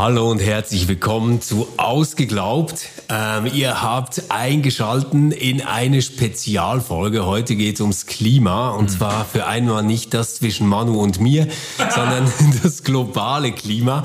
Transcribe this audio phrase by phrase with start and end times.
[0.00, 2.88] Hallo und herzlich willkommen zu Ausgeglaubt.
[3.08, 7.26] Ähm, ihr habt eingeschalten in eine Spezialfolge.
[7.26, 8.88] Heute geht es ums Klima und mhm.
[8.90, 11.48] zwar für einmal nicht das zwischen Manu und mir,
[11.78, 12.30] sondern
[12.62, 14.04] das globale Klima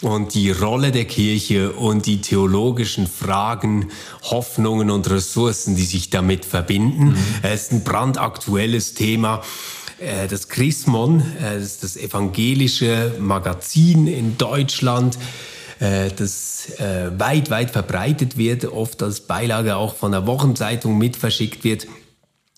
[0.00, 3.88] und die Rolle der Kirche und die theologischen Fragen,
[4.22, 7.06] Hoffnungen und Ressourcen, die sich damit verbinden.
[7.06, 7.16] Mhm.
[7.42, 9.42] Es ist ein brandaktuelles Thema.
[9.98, 15.18] Äh, das Chrismon, äh, das das evangelische Magazin in Deutschland,
[15.80, 21.64] äh, das weit, weit verbreitet wird, oft als Beilage auch von der Wochenzeitung mit verschickt
[21.64, 21.88] wird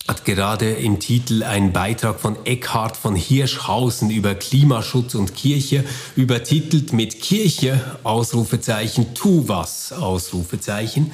[0.07, 5.83] hat gerade im Titel einen Beitrag von Eckhard von Hirschhausen über Klimaschutz und Kirche
[6.15, 11.11] übertitelt mit Kirche Ausrufezeichen tu was Ausrufezeichen mhm.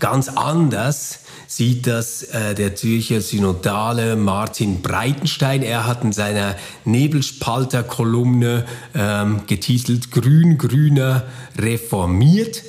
[0.00, 5.62] ganz anders sieht das äh, der Zürcher Synodale Martin Breitenstein.
[5.62, 8.64] Er hat in seiner Nebelspalter-Kolumne
[8.94, 11.24] ähm, getitelt Grün, Grüner
[11.58, 12.62] reformiert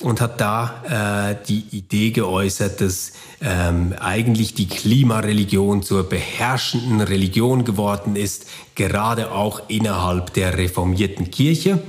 [0.00, 7.64] und hat da äh, die Idee geäußert, dass ähm, eigentlich die Klimareligion zur beherrschenden Religion
[7.64, 11.82] geworden ist, gerade auch innerhalb der reformierten Kirche.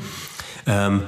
[0.67, 1.03] Ähm,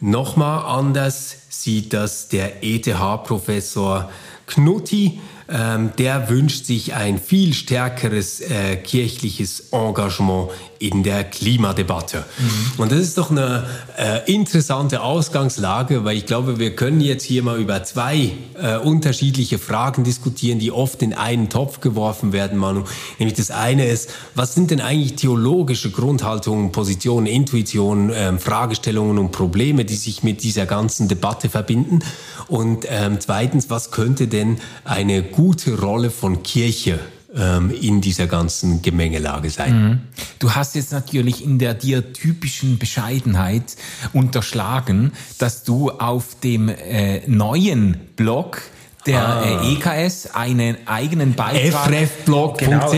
[0.00, 4.10] Nochmal anders sieht das der ETH-Professor
[4.48, 12.24] Knutti, ähm, der wünscht sich ein viel stärkeres äh, kirchliches Engagement in der Klimadebatte.
[12.38, 12.82] Mhm.
[12.82, 13.64] Und das ist doch eine
[13.96, 19.58] äh, interessante Ausgangslage, weil ich glaube, wir können jetzt hier mal über zwei äh, unterschiedliche
[19.58, 22.84] Fragen diskutieren, die oft in einen Topf geworfen werden, Manu.
[23.18, 29.32] Nämlich das eine ist, was sind denn eigentlich theologische Grundhaltungen, Positionen, Intuitionen, ähm, Fragestellungen und
[29.32, 32.00] Probleme, die sich mit dieser ganzen Debatte verbinden?
[32.46, 36.98] Und ähm, zweitens, was könnte denn eine gute Rolle von Kirche
[37.34, 39.82] ähm, in dieser ganzen Gemengelage sein.
[39.82, 40.00] Mhm.
[40.38, 43.76] Du hast jetzt natürlich in der dir typischen Bescheidenheit
[44.12, 48.62] unterschlagen, dass du auf dem äh, neuen Blog
[49.06, 49.62] der ah.
[49.62, 52.90] äh, EKS einen eigenen Beitrag frefblog.ch genau,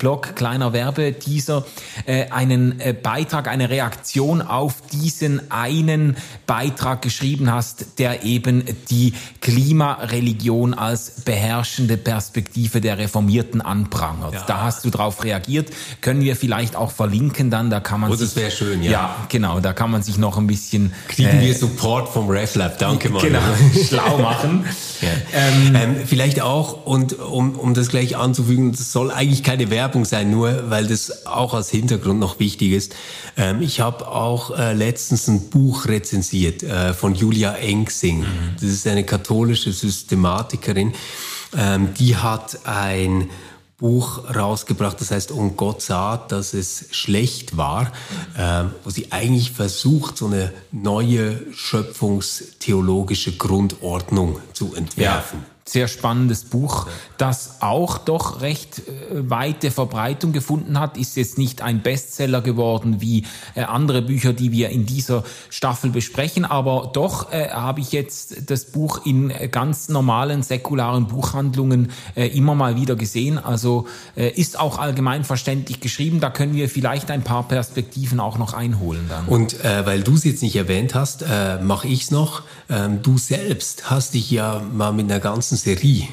[0.00, 1.64] Blog, kleiner Werbeteaser,
[2.06, 6.16] äh, einen äh, Beitrag, eine Reaktion auf diesen einen
[6.46, 9.12] Beitrag geschrieben hast, der eben die
[9.42, 14.32] Klimareligion als beherrschende Perspektive der Reformierten anprangert.
[14.32, 14.44] Ja.
[14.46, 15.68] Da hast du drauf reagiert.
[16.00, 18.90] Können wir vielleicht auch verlinken dann, da kann man oh, das wäre schön, ja.
[18.90, 20.94] Ja, genau, da kann man sich noch ein bisschen...
[21.08, 23.20] Kriegen äh, wir Support vom RefLab, danke mal.
[23.20, 23.40] Genau,
[23.86, 24.64] schlau machen.
[25.02, 25.08] ja.
[25.34, 29.89] ähm, ähm, vielleicht auch, und um, um das gleich anzufügen, das soll eigentlich keine Werbung
[29.90, 32.94] Werbung sein, nur weil das auch als Hintergrund noch wichtig ist.
[33.36, 38.20] Ähm, ich habe auch äh, letztens ein Buch rezensiert äh, von Julia Engsing.
[38.20, 38.26] Mhm.
[38.54, 40.92] Das ist eine katholische Systematikerin.
[41.58, 43.30] Ähm, die hat ein
[43.78, 47.90] Buch rausgebracht, das heißt, um Gott sah, dass es schlecht war,
[48.38, 55.40] ähm, wo sie eigentlich versucht, so eine neue schöpfungstheologische Grundordnung zu entwerfen.
[55.40, 56.86] Ja sehr spannendes Buch,
[57.18, 60.96] das auch doch recht äh, weite Verbreitung gefunden hat.
[60.96, 65.90] Ist jetzt nicht ein Bestseller geworden wie äh, andere Bücher, die wir in dieser Staffel
[65.90, 72.26] besprechen, aber doch äh, habe ich jetzt das Buch in ganz normalen säkularen Buchhandlungen äh,
[72.26, 73.38] immer mal wieder gesehen.
[73.38, 76.20] Also äh, ist auch allgemein verständlich geschrieben.
[76.20, 79.26] Da können wir vielleicht ein paar Perspektiven auch noch einholen dann.
[79.26, 82.42] Und äh, weil du es jetzt nicht erwähnt hast, äh, mache ich es noch.
[82.68, 86.08] Ähm, du selbst hast dich ja mal mit einer ganzen Serie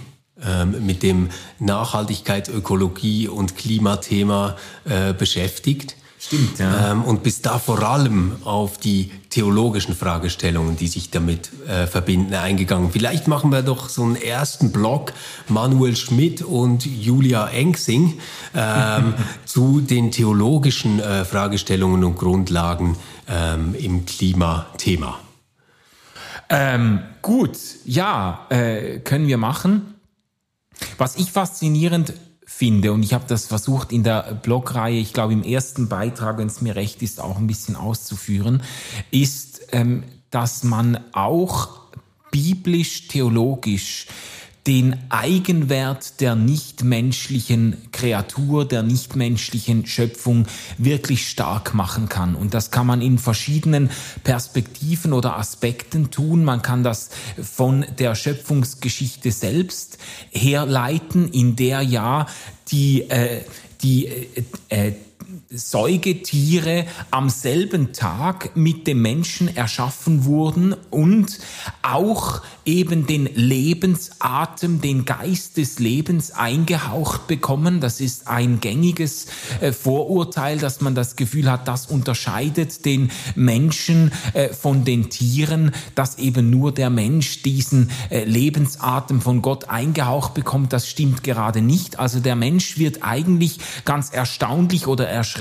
[0.45, 5.95] ähm, mit dem Nachhaltigkeit, Ökologie und Klimathema äh, beschäftigt.
[6.19, 6.91] Stimmt, ja.
[6.91, 12.33] Ähm, und bist da vor allem auf die theologischen Fragestellungen, die sich damit äh, verbinden,
[12.33, 12.91] eingegangen.
[12.91, 15.13] Vielleicht machen wir doch so einen ersten Block,
[15.47, 18.19] Manuel Schmidt und Julia Engsing,
[18.55, 19.13] ähm,
[19.45, 25.19] zu den theologischen äh, Fragestellungen und Grundlagen ähm, im Klimathema.
[26.49, 29.95] Ähm, gut, ja, äh, können wir machen.
[30.97, 32.13] Was ich faszinierend
[32.45, 36.47] finde, und ich habe das versucht in der Blogreihe, ich glaube im ersten Beitrag, wenn
[36.47, 38.63] es mir recht ist, auch ein bisschen auszuführen,
[39.11, 41.81] ist, ähm, dass man auch
[42.31, 44.07] biblisch, theologisch
[44.67, 50.45] den Eigenwert der nichtmenschlichen Kreatur, der nichtmenschlichen Schöpfung
[50.77, 52.35] wirklich stark machen kann.
[52.35, 53.89] Und das kann man in verschiedenen
[54.25, 56.43] Perspektiven oder Aspekten tun.
[56.43, 57.09] Man kann das
[57.41, 59.99] von der Schöpfungsgeschichte selbst
[60.31, 62.27] herleiten, in der ja
[62.69, 63.43] die, äh,
[63.81, 64.27] die, äh,
[64.69, 64.93] äh
[65.49, 71.39] Säugetiere am selben Tag mit dem Menschen erschaffen wurden und
[71.83, 77.79] auch eben den Lebensatem, den Geist des Lebens eingehaucht bekommen.
[77.79, 79.27] Das ist ein gängiges
[79.61, 85.71] äh, Vorurteil, dass man das Gefühl hat, das unterscheidet den Menschen äh, von den Tieren,
[85.95, 90.73] dass eben nur der Mensch diesen äh, Lebensatem von Gott eingehaucht bekommt.
[90.73, 91.99] Das stimmt gerade nicht.
[91.99, 95.36] Also der Mensch wird eigentlich ganz erstaunlich oder erschreckend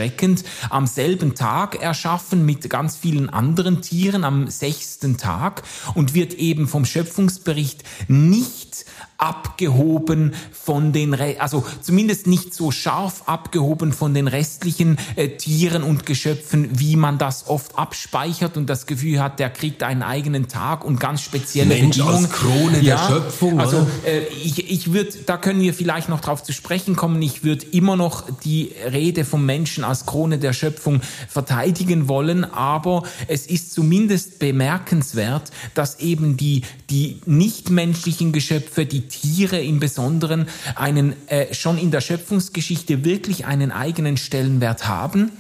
[0.71, 5.63] am selben Tag erschaffen mit ganz vielen anderen Tieren am sechsten Tag
[5.95, 8.85] und wird eben vom Schöpfungsbericht nicht
[9.19, 15.83] abgehoben von den, Re also zumindest nicht so scharf abgehoben von den restlichen äh, Tieren
[15.83, 20.49] und Geschöpfen, wie man das oft abspeichert und das Gefühl hat, der kriegt einen eigenen
[20.49, 22.25] Tag und ganz spezielle Mensch Bedingungen.
[22.25, 23.61] als Krone ja, der Schöpfung.
[23.61, 27.21] Also äh, ich, ich würde, da können wir vielleicht noch drauf zu sprechen kommen.
[27.23, 33.03] Ich würde immer noch die Rede vom Menschen als Krone der Schöpfung verteidigen wollen, aber
[33.29, 41.15] es ist zumindest bemerkenswert, dass eben die die nichtmenschlichen Geschöpfe, die Tiere im Besonderen, einen
[41.29, 45.33] äh, schon in der Schöpfungsgeschichte wirklich einen eigenen Stellenwert haben.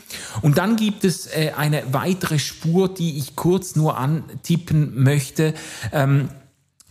[0.42, 5.54] Und dann gibt es äh, eine weitere Spur, die ich kurz nur antippen möchte.
[5.92, 6.28] Ähm,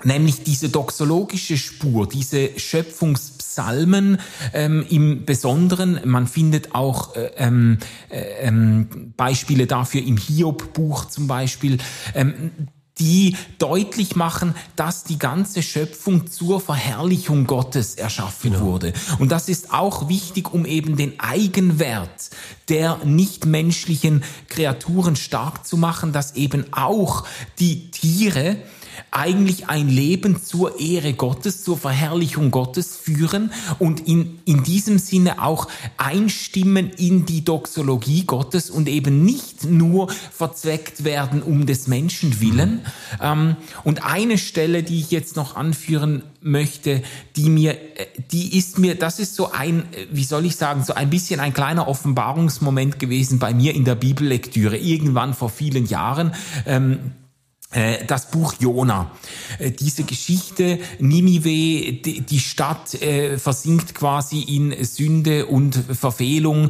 [0.03, 4.19] nämlich diese doxologische Spur, diese Schöpfungspsalmen
[4.53, 5.99] ähm, im Besonderen.
[6.05, 7.77] Man findet auch äh, ähm,
[8.09, 11.77] äh, ähm, Beispiele dafür im Hiob-Buch zum Beispiel.
[12.13, 12.51] Ähm,
[12.99, 18.65] die deutlich machen, dass die ganze Schöpfung zur Verherrlichung Gottes erschaffen genau.
[18.65, 18.93] wurde.
[19.19, 22.29] Und das ist auch wichtig, um eben den Eigenwert
[22.69, 27.25] der nichtmenschlichen Kreaturen stark zu machen, dass eben auch
[27.59, 28.57] die Tiere
[29.11, 35.41] eigentlich ein Leben zur Ehre Gottes, zur Verherrlichung Gottes führen und in, in diesem Sinne
[35.41, 42.41] auch einstimmen in die Doxologie Gottes und eben nicht nur verzweckt werden um des Menschen
[42.41, 42.81] willen.
[43.21, 47.01] Ähm, und eine Stelle, die ich jetzt noch anführen möchte,
[47.35, 50.93] die mir, äh, die ist mir, das ist so ein, wie soll ich sagen, so
[50.93, 56.33] ein bisschen ein kleiner Offenbarungsmoment gewesen bei mir in der Bibellektüre, irgendwann vor vielen Jahren.
[56.65, 57.24] Ähm, äh,
[58.07, 59.11] das Buch Jona.
[59.59, 66.69] Äh, diese Geschichte, Ninive, die Stadt äh, versinkt quasi in Sünde und Verfehlung,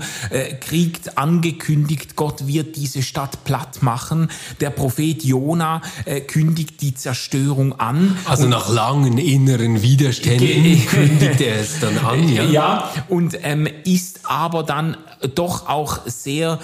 [0.61, 4.29] kriegt angekündigt, Gott wird diese Stadt platt machen.
[4.59, 5.81] Der Prophet Jona
[6.27, 8.17] kündigt die Zerstörung an.
[8.25, 12.43] Also nach langen inneren Widerständen kündigt er es dann an, ja?
[12.43, 14.97] Ja, und ähm, ist aber dann
[15.33, 16.59] doch auch sehr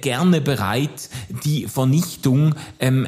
[0.00, 1.10] gerne bereit,
[1.44, 3.06] die Vernichtung ähm,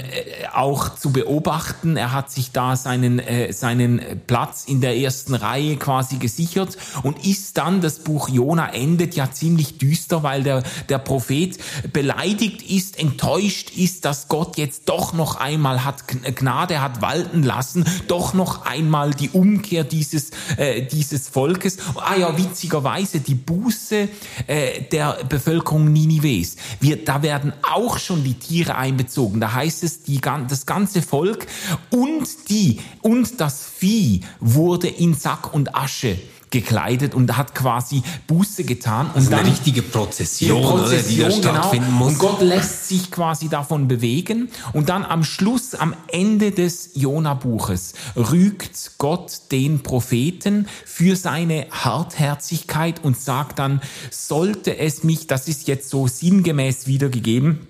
[0.52, 1.96] auch zu beobachten.
[1.96, 7.26] Er hat sich da seinen, äh, seinen Platz in der ersten Reihe quasi gesichert und
[7.26, 11.58] ist dann, das Buch Jona endet ja ziemlich düster, weil der, der Prophet
[11.92, 16.04] beleidigt ist, enttäuscht ist, dass Gott jetzt doch noch einmal hat
[16.36, 21.78] Gnade hat walten lassen, doch noch einmal die Umkehr dieses, äh, dieses Volkes.
[21.96, 24.08] Ah ja, witzigerweise die Buße
[24.46, 26.56] äh, der Bevölkerung Ninives.
[26.80, 29.40] Wir, da werden auch schon die Tiere einbezogen.
[29.40, 31.46] Da heißt es, die, das ganze Volk
[31.90, 36.18] und die und das Vieh wurde in Sack und Asche
[36.50, 39.06] gekleidet und hat quasi Buße getan.
[39.08, 41.98] Und also dann eine richtige Prozession, Prozession oder, die da stattfinden genau.
[41.98, 42.12] muss.
[42.12, 44.48] Und Gott lässt sich quasi davon bewegen.
[44.72, 53.02] Und dann am Schluss, am Ende des Jona-Buches, rügt Gott den Propheten für seine Hartherzigkeit
[53.02, 53.80] und sagt dann,
[54.10, 57.66] sollte es mich, das ist jetzt so sinngemäß wiedergegeben,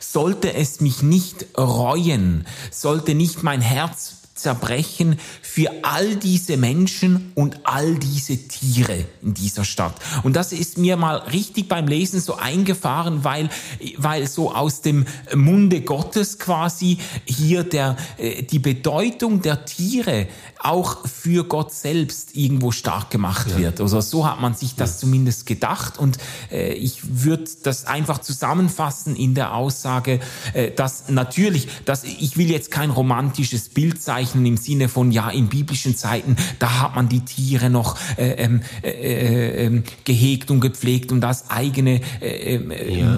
[0.00, 7.60] sollte es mich nicht reuen, sollte nicht mein Herz zerbrechen für all diese Menschen und
[7.64, 9.94] all diese Tiere in dieser Stadt.
[10.22, 13.48] Und das ist mir mal richtig beim Lesen so eingefahren, weil,
[13.96, 20.28] weil so aus dem Munde Gottes quasi hier der, äh, die Bedeutung der Tiere
[20.58, 23.58] auch für Gott selbst irgendwo stark gemacht ja.
[23.58, 23.80] wird.
[23.80, 24.98] Also so hat man sich das ja.
[25.00, 26.18] zumindest gedacht und
[26.50, 30.20] äh, ich würde das einfach zusammenfassen in der Aussage,
[30.54, 35.30] äh, dass natürlich, dass ich will jetzt kein romantisches Bild zeichnen im Sinne von ja
[35.30, 40.50] in biblischen Zeiten, da hat man die Tiere noch äh, ähm, äh, äh, äh, gehegt
[40.50, 43.16] und gepflegt und das eigene äh, ähm, ja.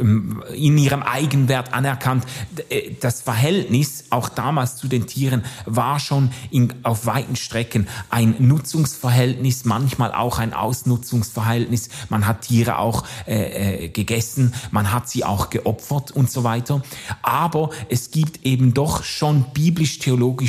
[0.00, 2.24] Ähm, in ihrem Eigenwert anerkannt.
[2.68, 8.34] Äh, das Verhältnis auch damals zu den Tieren war schon in auf weiten Strecken ein
[8.38, 11.88] Nutzungsverhältnis, manchmal auch ein Ausnutzungsverhältnis.
[12.08, 16.82] Man hat Tiere auch äh, gegessen, man hat sie auch geopfert und so weiter.
[17.22, 20.47] Aber es gibt eben doch schon biblisch-theologisch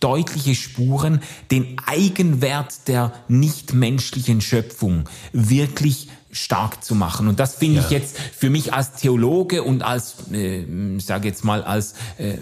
[0.00, 7.28] deutliche Spuren, den Eigenwert der nichtmenschlichen Schöpfung wirklich stark zu machen.
[7.28, 7.84] Und das finde ja.
[7.84, 10.64] ich jetzt für mich als Theologe und als, äh,
[10.98, 12.38] sage jetzt mal, als äh,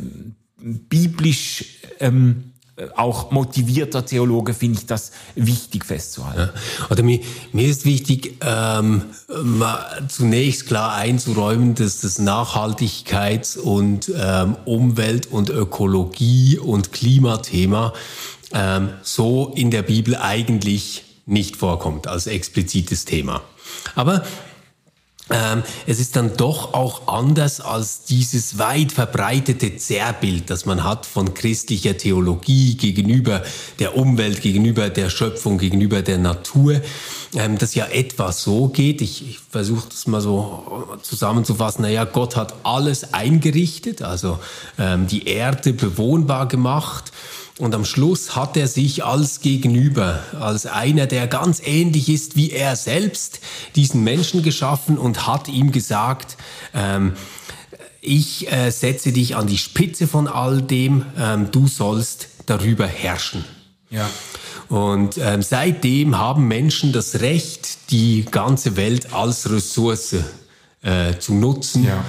[0.61, 1.65] biblisch
[2.01, 2.48] ähm,
[2.97, 6.51] auch motivierter Theologe finde ich das wichtig festzuhalten.
[6.55, 6.87] Ja.
[6.91, 7.21] Oder mir,
[7.53, 9.03] mir ist wichtig, ähm,
[10.09, 17.93] zunächst klar einzuräumen, dass das Nachhaltigkeits- und ähm, Umwelt- und Ökologie- und Klimathema
[18.53, 23.43] ähm, so in der Bibel eigentlich nicht vorkommt als explizites Thema.
[23.95, 24.25] Aber
[25.31, 31.05] ähm, es ist dann doch auch anders als dieses weit verbreitete Zerrbild, das man hat
[31.05, 33.43] von christlicher Theologie gegenüber
[33.79, 36.81] der Umwelt, gegenüber der Schöpfung, gegenüber der Natur,
[37.35, 39.03] ähm, das ja etwas so geht.
[39.03, 41.83] Ich, ich versuche das mal so zusammenzufassen.
[41.83, 44.39] Naja, Gott hat alles eingerichtet, also
[44.79, 47.13] ähm, die Erde bewohnbar gemacht
[47.59, 52.51] und am Schluss hat er sich als Gegenüber, als einer, der ganz ähnlich ist wie
[52.51, 53.41] er selbst,
[53.75, 56.37] diesen Menschen geschaffen und hat ihm gesagt,
[56.73, 57.15] ähm,
[58.01, 63.45] ich äh, setze dich an die Spitze von all dem, ähm, du sollst darüber herrschen.
[63.91, 64.09] Ja.
[64.69, 70.17] Und ähm, seitdem haben Menschen das Recht, die ganze Welt als Ressource
[70.83, 72.05] äh, zu nutzen, ja.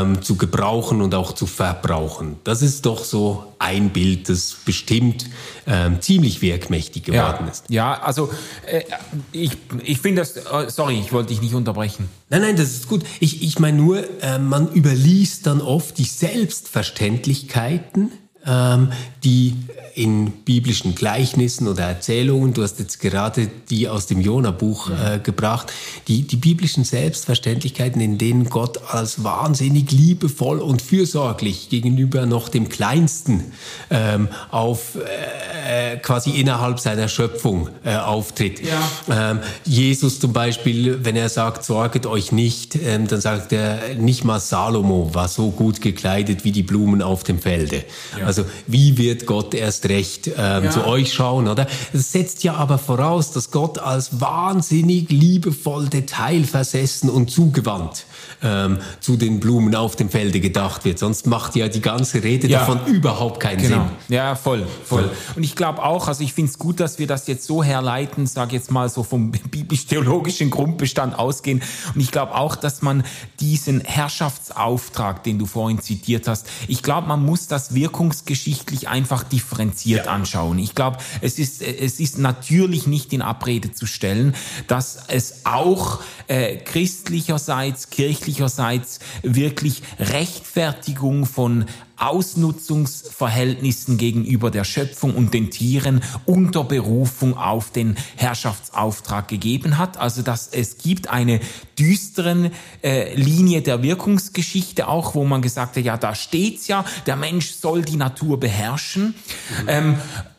[0.00, 2.36] ähm, zu gebrauchen und auch zu verbrauchen.
[2.44, 5.26] Das ist doch so ein Bild, das bestimmt
[5.66, 7.50] ähm, ziemlich wirkmächtig geworden ja.
[7.50, 7.64] ist.
[7.68, 8.30] Ja, also
[8.66, 8.84] äh,
[9.32, 12.08] ich, ich finde das, äh, sorry, ich wollte dich nicht unterbrechen.
[12.30, 13.04] Nein, nein, das ist gut.
[13.20, 18.12] Ich, ich meine nur, äh, man überliest dann oft die Selbstverständlichkeiten,
[19.24, 19.54] die
[19.96, 25.72] in biblischen Gleichnissen oder Erzählungen, du hast jetzt gerade die aus dem Jona-Buch äh, gebracht,
[26.06, 32.68] die, die biblischen Selbstverständlichkeiten, in denen Gott als wahnsinnig liebevoll und fürsorglich gegenüber noch dem
[32.68, 33.52] Kleinsten
[33.88, 38.60] ähm, auf äh, quasi innerhalb seiner Schöpfung äh, auftritt.
[38.60, 39.30] Ja.
[39.30, 44.24] Ähm, Jesus zum Beispiel, wenn er sagt, sorget euch nicht, ähm, dann sagt er, nicht
[44.24, 47.82] mal Salomo war so gut gekleidet wie die Blumen auf dem Felde.
[48.18, 48.26] Ja.
[48.26, 48.35] Also
[48.66, 50.70] wie wird Gott erst recht ähm, ja.
[50.70, 51.66] zu euch schauen, oder?
[51.92, 58.06] Es setzt ja aber voraus, dass Gott als wahnsinnig liebevoll, detailversessen und zugewandt
[58.42, 60.98] ähm, zu den Blumen auf dem Felde gedacht wird.
[60.98, 62.60] Sonst macht ja die ganze Rede ja.
[62.60, 63.88] davon überhaupt keinen genau.
[64.08, 64.16] Sinn.
[64.16, 65.10] Ja, voll, voll.
[65.34, 68.26] Und ich glaube auch, also ich finde es gut, dass wir das jetzt so herleiten,
[68.26, 71.62] sage jetzt mal so vom biblisch-theologischen Grundbestand ausgehen.
[71.94, 73.04] Und ich glaube auch, dass man
[73.40, 77.74] diesen Herrschaftsauftrag, den du vorhin zitiert hast, ich glaube, man muss das
[78.26, 80.12] wirkungsgeschichtlich einfach differenziert ja.
[80.12, 80.58] anschauen.
[80.58, 84.34] Ich glaube, es ist, es ist natürlich nicht in Abrede zu stellen,
[84.66, 91.66] dass es auch äh, christlicherseits, kirchlicherseits wirklich Rechtfertigung von
[91.96, 99.96] Ausnutzungsverhältnissen gegenüber der Schöpfung und den Tieren unter Berufung auf den Herrschaftsauftrag gegeben hat.
[99.96, 101.40] Also dass es gibt eine
[101.78, 102.50] düsteren
[102.82, 107.52] äh, Linie der Wirkungsgeschichte auch, wo man gesagt hat, ja, da steht's ja, der Mensch
[107.52, 109.14] soll die Natur beherrschen.
[109.62, 109.68] Mhm.
[109.68, 109.96] Ähm,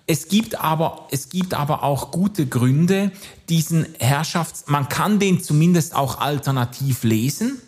[0.10, 3.12] es gibt aber, es gibt aber auch gute Gründe,
[3.50, 7.62] diesen Herrschafts, man kann den zumindest auch alternativ lesen.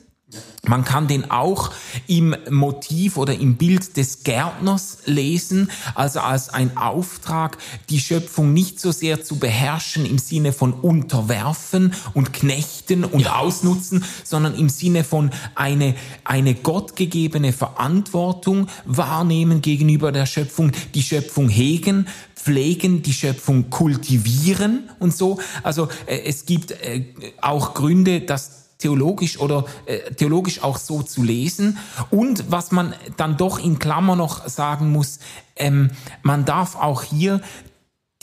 [0.67, 1.71] Man kann den auch
[2.05, 7.57] im Motiv oder im Bild des Gärtners lesen, also als ein Auftrag,
[7.89, 13.38] die Schöpfung nicht so sehr zu beherrschen im Sinne von unterwerfen und knechten und ja.
[13.38, 21.50] ausnutzen, sondern im Sinne von eine, eine gottgegebene Verantwortung wahrnehmen gegenüber der Schöpfung, die Schöpfung
[21.50, 22.05] hegen,
[22.36, 25.39] pflegen, die Schöpfung kultivieren und so.
[25.63, 27.05] Also äh, es gibt äh,
[27.41, 31.77] auch Gründe, dass theologisch oder äh, theologisch auch so zu lesen.
[32.09, 35.19] Und was man dann doch in Klammer noch sagen muss,
[35.55, 35.91] ähm,
[36.24, 37.41] man darf auch hier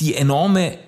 [0.01, 0.79] die enorme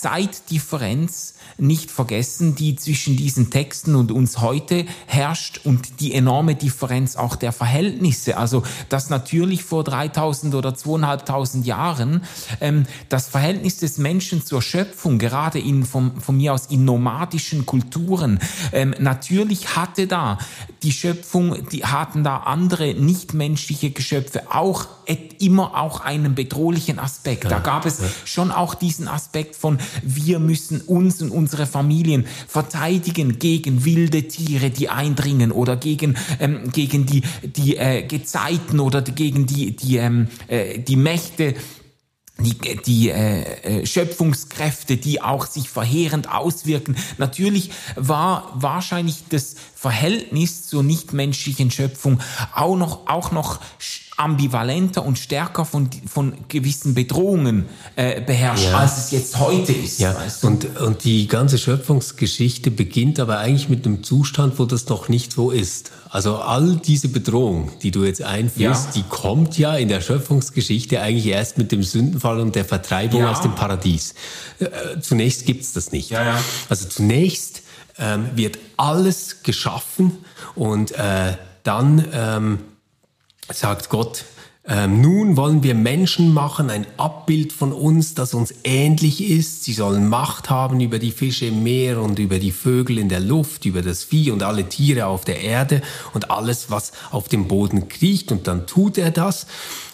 [0.00, 7.16] Zeitdifferenz nicht vergessen, die zwischen diesen Texten und uns heute herrscht und die enorme Differenz
[7.16, 8.36] auch der Verhältnisse.
[8.36, 12.22] Also, dass natürlich vor 3000 oder 2500 Jahren
[12.60, 17.66] ähm, das Verhältnis des Menschen zur Schöpfung, gerade in, vom, von mir aus in nomadischen
[17.66, 18.38] Kulturen,
[18.72, 20.38] ähm, natürlich hatte da
[20.84, 24.86] die Schöpfung, die hatten da andere nichtmenschliche Geschöpfe auch
[25.40, 27.50] immer auch einen bedrohlichen Aspekt.
[27.50, 33.38] Da gab es schon auch diesen Aspekt von, wir müssen uns und unsere Familien verteidigen
[33.38, 39.46] gegen wilde Tiere, die eindringen oder gegen, ähm, gegen die, die äh, Gezeiten oder gegen
[39.46, 41.54] die, die, ähm, äh, die Mächte,
[42.40, 46.96] die, die äh, äh, Schöpfungskräfte, die auch sich verheerend auswirken.
[47.18, 52.20] Natürlich war wahrscheinlich das Verhältnis zur nichtmenschlichen Schöpfung
[52.54, 53.60] auch noch, auch noch
[54.18, 58.78] ambivalenter und stärker von, von gewissen Bedrohungen äh, beherrscht, ja.
[58.78, 60.00] als es jetzt heute ist.
[60.00, 60.14] Ja.
[60.14, 60.48] Weißt du?
[60.48, 65.32] und, und die ganze Schöpfungsgeschichte beginnt aber eigentlich mit einem Zustand, wo das noch nicht
[65.32, 65.92] so ist.
[66.10, 68.92] Also all diese Bedrohung, die du jetzt einführst, ja.
[68.96, 73.30] die kommt ja in der Schöpfungsgeschichte eigentlich erst mit dem Sündenfall und der Vertreibung ja.
[73.30, 74.14] aus dem Paradies.
[74.58, 76.10] Äh, zunächst gibt's das nicht.
[76.10, 76.40] Ja, ja.
[76.68, 77.62] Also zunächst
[77.98, 80.18] ähm, wird alles geschaffen
[80.56, 82.58] und äh, dann ähm,
[83.52, 84.24] sagt Gott,
[84.70, 89.64] ähm, nun wollen wir Menschen machen, ein Abbild von uns, das uns ähnlich ist.
[89.64, 93.20] Sie sollen Macht haben über die Fische im Meer und über die Vögel in der
[93.20, 95.80] Luft, über das Vieh und alle Tiere auf der Erde
[96.12, 98.30] und alles, was auf dem Boden kriecht.
[98.30, 99.46] Und dann tut er das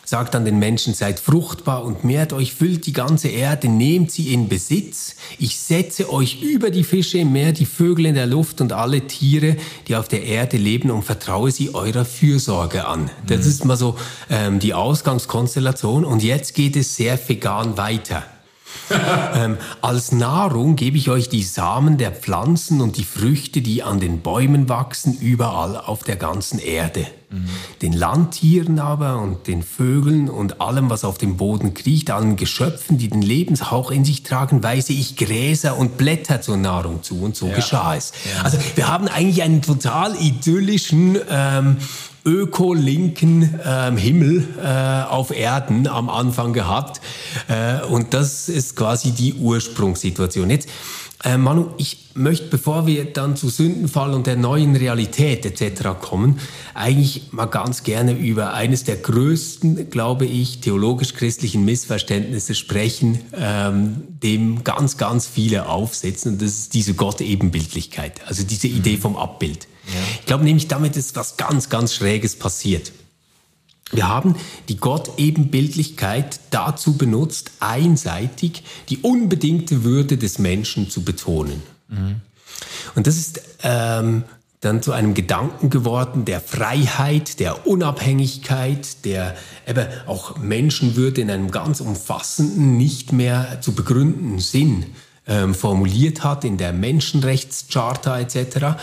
[0.05, 4.33] sagt an den Menschen, seid fruchtbar und mehrt euch, füllt die ganze Erde, nehmt sie
[4.33, 5.17] in Besitz.
[5.39, 9.07] Ich setze euch über die Fische im Meer, die Vögel in der Luft und alle
[9.07, 9.57] Tiere,
[9.89, 13.11] die auf der Erde leben und vertraue sie eurer Fürsorge an.
[13.27, 13.51] Das mhm.
[13.51, 13.97] ist mal so
[14.31, 18.25] ähm, die Ausgangskonstellation und jetzt geht es sehr vegan weiter.
[19.35, 24.01] ähm, als Nahrung gebe ich euch die Samen der Pflanzen und die Früchte, die an
[24.01, 27.07] den Bäumen wachsen, überall auf der ganzen Erde.
[27.31, 27.49] Mhm.
[27.83, 32.99] Den Landtieren aber und den Vögeln und allem, was auf dem Boden kriecht, allen Geschöpfen,
[32.99, 37.21] die den Lebenshauch in sich tragen, weise ich Gräser und Blätter zur Nahrung zu.
[37.21, 37.55] Und so ja.
[37.55, 38.13] geschah es.
[38.35, 38.43] Ja.
[38.43, 41.79] Also wir haben eigentlich einen total idyllischen ähm,
[42.25, 47.01] öko-linken ähm, Himmel äh, auf Erden am Anfang gehabt.
[47.49, 50.51] Äh, und das ist quasi die Ursprungssituation.
[50.51, 50.69] Jetzt,
[51.25, 55.89] äh, Manu, ich möchte, bevor wir dann zu Sündenfall und der neuen Realität etc.
[56.01, 56.39] kommen,
[56.75, 64.65] eigentlich mal ganz gerne über eines der größten, glaube ich, theologisch-christlichen Missverständnisse sprechen, ähm, dem
[64.65, 66.33] ganz, ganz viele aufsetzen.
[66.33, 69.67] Und das ist diese Gott-Ebenbildlichkeit, also diese Idee vom Abbild.
[70.21, 72.93] Ich glaube nämlich, damit ist was ganz, ganz Schräges passiert.
[73.93, 74.37] Wir haben
[74.69, 81.63] die Gott-Ebenbildlichkeit dazu benutzt, einseitig die unbedingte Würde des Menschen zu betonen.
[81.89, 82.17] Mhm.
[82.95, 84.25] Und das ist ähm,
[84.61, 91.51] dann zu einem Gedanken geworden der Freiheit, der Unabhängigkeit, der eben auch Menschenwürde in einem
[91.51, 94.87] ganz umfassenden, nicht mehr zu begründenden Sinn
[95.27, 98.77] ähm, formuliert hat in der Menschenrechtscharta etc.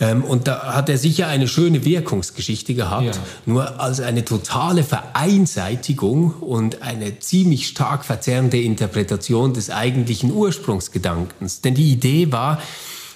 [0.00, 3.22] Ähm, und da hat er sicher eine schöne Wirkungsgeschichte gehabt, ja.
[3.46, 11.62] nur als eine totale Vereinseitigung und eine ziemlich stark verzerrende Interpretation des eigentlichen Ursprungsgedankens.
[11.62, 12.62] Denn die Idee war,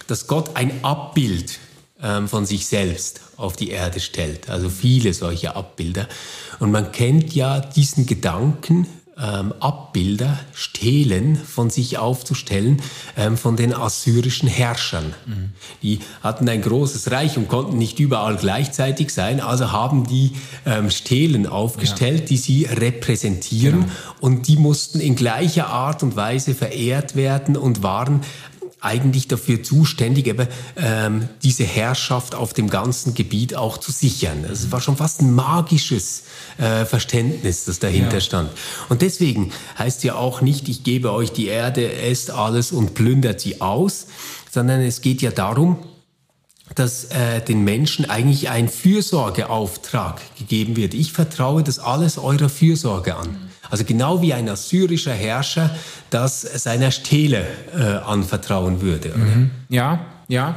[0.09, 1.61] dass Gott ein Abbild
[2.03, 4.51] ähm, von sich selbst auf die Erde stellt.
[4.51, 6.09] Also viele solche Abbilder.
[6.59, 8.87] Und man kennt ja diesen Gedanken
[9.23, 12.83] ähm, Abbilder stehlen, von sich aufzustellen,
[13.17, 15.15] ähm, von den assyrischen Herrschern.
[15.27, 15.51] Mhm.
[15.83, 20.33] Die hatten ein großes Reich und konnten nicht überall gleichzeitig sein, also haben die
[20.67, 22.27] ähm, Stelen aufgestellt, ja.
[22.27, 23.93] die sie repräsentieren genau.
[24.21, 28.23] und die mussten in gleicher Art und Weise verehrt werden und waren
[28.83, 34.45] eigentlich dafür zuständig, eben, ähm, diese Herrschaft auf dem ganzen Gebiet auch zu sichern.
[34.49, 36.25] Also es war schon fast ein magisches
[36.59, 38.21] äh, Verständnis, das dahinter ja.
[38.21, 38.51] stand.
[38.89, 43.41] Und deswegen heißt ja auch nicht, ich gebe euch die Erde, esst alles und plündert
[43.41, 44.09] sie aus,
[44.51, 45.79] sondern es geht ja darum,
[46.75, 50.95] dass äh, den Menschen eigentlich ein Fürsorgeauftrag gegeben wird.
[50.95, 53.52] Ich vertraue das alles eurer Fürsorge an.
[53.73, 55.71] Also genau wie ein assyrischer Herrscher
[56.11, 59.17] das seiner Stele äh, anvertrauen würde.
[59.17, 59.51] Mhm.
[59.71, 60.57] Ja, ja.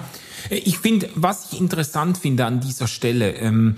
[0.49, 3.77] Ich finde, was ich interessant finde an dieser Stelle, ähm,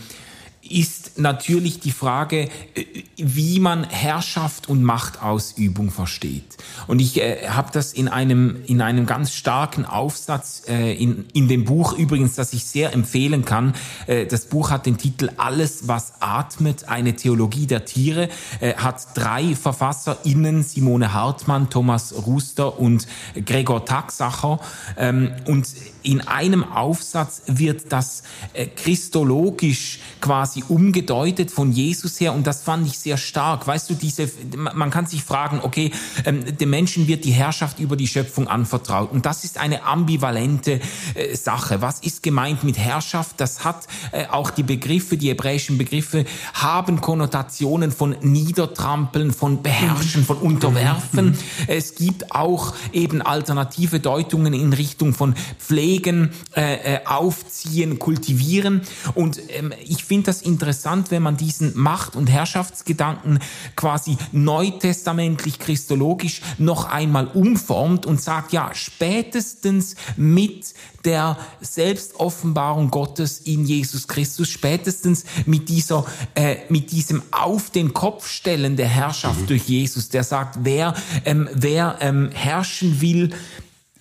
[0.71, 2.85] ist natürlich die Frage, äh,
[3.17, 6.57] wie man Herrschaft und Machtausübung versteht.
[6.87, 11.47] Und ich äh, habe das in einem, in einem ganz starken Aufsatz äh, in, in
[11.47, 13.73] dem Buch übrigens, das ich sehr empfehlen kann.
[14.05, 19.15] Äh, das Buch hat den Titel Alles, was atmet, eine Theologie der Tiere, äh, hat
[19.15, 23.07] drei VerfasserInnen, Simone Hartmann, Thomas Ruster und
[23.45, 24.59] Gregor Taxacher.
[24.97, 25.67] Ähm, und
[26.03, 32.87] in einem Aufsatz wird das äh, christologisch quasi umgedeutet von Jesus her und das fand
[32.87, 33.67] ich sehr stark.
[33.67, 35.91] Weißt du, diese, man kann sich fragen, okay,
[36.25, 40.79] ähm, dem Menschen wird die Herrschaft über die Schöpfung anvertraut und das ist eine ambivalente
[41.15, 41.81] äh, Sache.
[41.81, 43.39] Was ist gemeint mit Herrschaft?
[43.39, 50.23] Das hat äh, auch die Begriffe, die hebräischen Begriffe haben Konnotationen von Niedertrampeln, von Beherrschen,
[50.23, 51.37] von Unterwerfen.
[51.67, 58.81] Es gibt auch eben alternative Deutungen in Richtung von Pflege pflegen, äh, äh, aufziehen, kultivieren.
[59.15, 63.39] Und ähm, ich finde das interessant, wenn man diesen Macht- und Herrschaftsgedanken
[63.77, 70.73] quasi neutestamentlich, christologisch noch einmal umformt und sagt, ja, spätestens mit
[71.05, 78.27] der Selbstoffenbarung Gottes in Jesus Christus, spätestens mit dieser, äh, mit diesem auf den Kopf
[78.27, 79.47] stellen der Herrschaft mhm.
[79.47, 83.29] durch Jesus, der sagt, wer, ähm, wer ähm, herrschen will,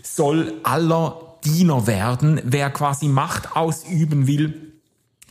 [0.03, 2.41] soll aller Diener werden.
[2.45, 4.67] Wer quasi Macht ausüben will,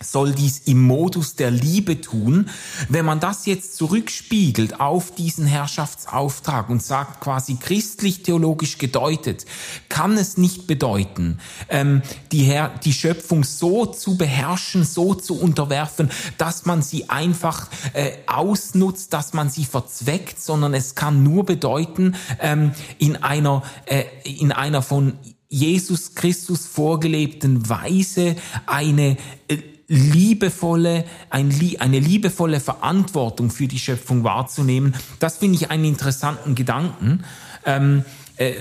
[0.04, 2.49] soll dies im Modus der Liebe tun.
[2.89, 9.45] Wenn man das jetzt zurückspiegelt auf diesen Herrschaftsauftrag und sagt quasi christlich-theologisch gedeutet,
[9.88, 12.01] kann es nicht bedeuten, ähm,
[12.34, 18.12] die, Herr, die Schöpfung so zu beherrschen, so zu unterwerfen, dass man sie einfach äh,
[18.28, 24.51] ausnutzt, dass man sie verzweckt, sondern es kann nur bedeuten, ähm, in einer, äh, in
[24.51, 25.13] einer von
[25.50, 34.96] Jesus Christus vorgelebten Weise eine äh, liebevolle, ein, eine liebevolle Verantwortung für die Schöpfung wahrzunehmen.
[35.20, 37.24] Das finde ich einen interessanten Gedanken.
[37.66, 38.04] Ähm,
[38.38, 38.54] äh,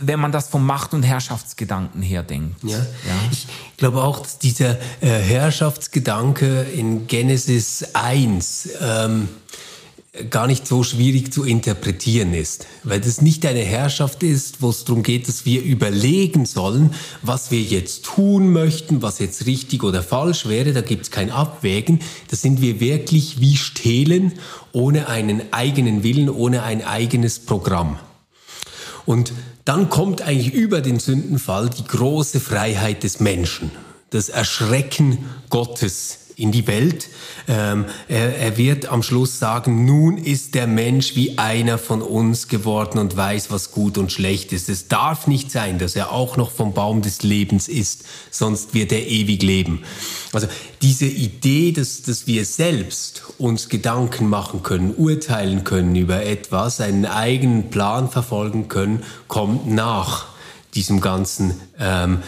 [0.00, 2.64] wenn man das vom Macht- und Herrschaftsgedanken her denkt.
[2.64, 2.78] Ja.
[2.78, 2.84] ja.
[3.30, 3.46] Ich
[3.76, 9.28] glaube auch, dieser äh, Herrschaftsgedanke in Genesis 1 ähm,
[10.30, 14.84] gar nicht so schwierig zu interpretieren ist, weil das nicht eine Herrschaft ist, wo es
[14.84, 20.02] darum geht, dass wir überlegen sollen, was wir jetzt tun möchten, was jetzt richtig oder
[20.02, 20.72] falsch wäre.
[20.72, 22.00] Da gibt es kein Abwägen.
[22.28, 24.34] Da sind wir wirklich wie stehlen,
[24.72, 27.98] ohne einen eigenen Willen, ohne ein eigenes Programm.
[29.06, 29.32] Und
[29.64, 33.70] dann kommt eigentlich über den Sündenfall die große Freiheit des Menschen,
[34.10, 37.08] das Erschrecken Gottes in die Welt.
[37.48, 42.46] Ähm, er, er wird am Schluss sagen, nun ist der Mensch wie einer von uns
[42.46, 44.68] geworden und weiß, was gut und schlecht ist.
[44.68, 48.92] Es darf nicht sein, dass er auch noch vom Baum des Lebens isst, sonst wird
[48.92, 49.82] er ewig leben.
[50.32, 50.46] Also
[50.80, 57.04] diese Idee, dass, dass wir selbst uns Gedanken machen können, urteilen können über etwas, einen
[57.04, 60.26] eigenen Plan verfolgen können, kommt nach
[60.74, 62.18] diesem ganzen ähm,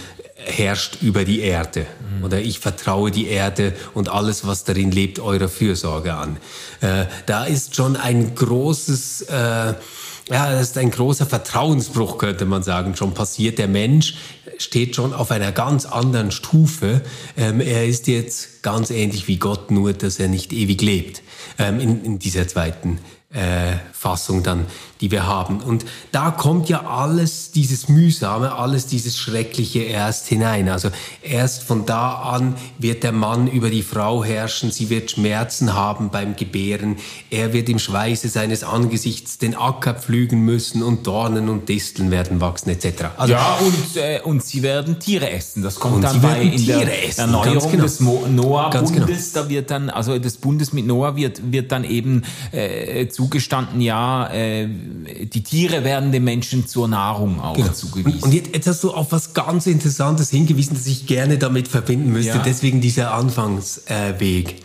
[0.44, 1.86] herrscht über die Erde.
[2.18, 2.24] Mhm.
[2.24, 6.36] Oder ich vertraue die Erde und alles, was darin lebt, eurer Fürsorge an.
[6.80, 12.62] Äh, da ist schon ein großes, äh, ja, das ist ein großer Vertrauensbruch, könnte man
[12.62, 13.58] sagen, schon passiert.
[13.58, 14.14] Der Mensch
[14.58, 17.00] steht schon auf einer ganz anderen Stufe.
[17.36, 21.22] Ähm, er ist jetzt ganz ähnlich wie Gott, nur dass er nicht ewig lebt
[21.58, 22.98] ähm, in, in dieser zweiten
[23.32, 24.66] äh, Fassung dann,
[25.00, 25.60] die wir haben.
[25.60, 30.68] Und da kommt ja alles dieses Mühsame, alles dieses Schreckliche erst hinein.
[30.68, 30.90] Also
[31.22, 36.10] erst von da an wird der Mann über die Frau herrschen, sie wird Schmerzen haben
[36.10, 36.96] beim Gebären,
[37.30, 42.40] er wird im Schweiße seines Angesichts den Acker pflügen müssen und Dornen und Disteln werden
[42.40, 43.04] wachsen etc.
[43.16, 45.62] Also, ja, und, äh, und sie werden Tiere essen.
[45.62, 47.84] Das kommt dann bei in der essen, Erneuerung genau.
[47.84, 48.92] des Noah-Bundes,
[49.32, 49.44] genau.
[49.44, 54.30] da wird dann, also des Bundes mit Noah wird, wird dann eben äh, zugestanden, ja,
[54.32, 57.72] äh, die Tiere werden den Menschen zur Nahrung auch genau.
[57.72, 58.22] zugewiesen.
[58.22, 62.12] Und jetzt, jetzt, hast du auf was ganz Interessantes hingewiesen, das ich gerne damit verbinden
[62.12, 62.38] müsste.
[62.38, 62.42] Ja.
[62.42, 64.62] Deswegen dieser Anfangsweg.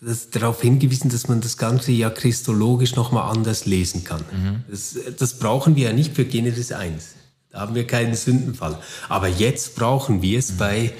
[0.00, 4.20] Das, darauf hingewiesen, dass man das Ganze ja christologisch nochmal anders lesen kann.
[4.20, 4.64] Mhm.
[4.68, 7.14] Das, das brauchen wir ja nicht für Genesis 1.
[7.50, 8.78] Da haben wir keinen Sündenfall.
[9.08, 10.56] Aber jetzt brauchen wir es mhm.
[10.58, 10.92] bei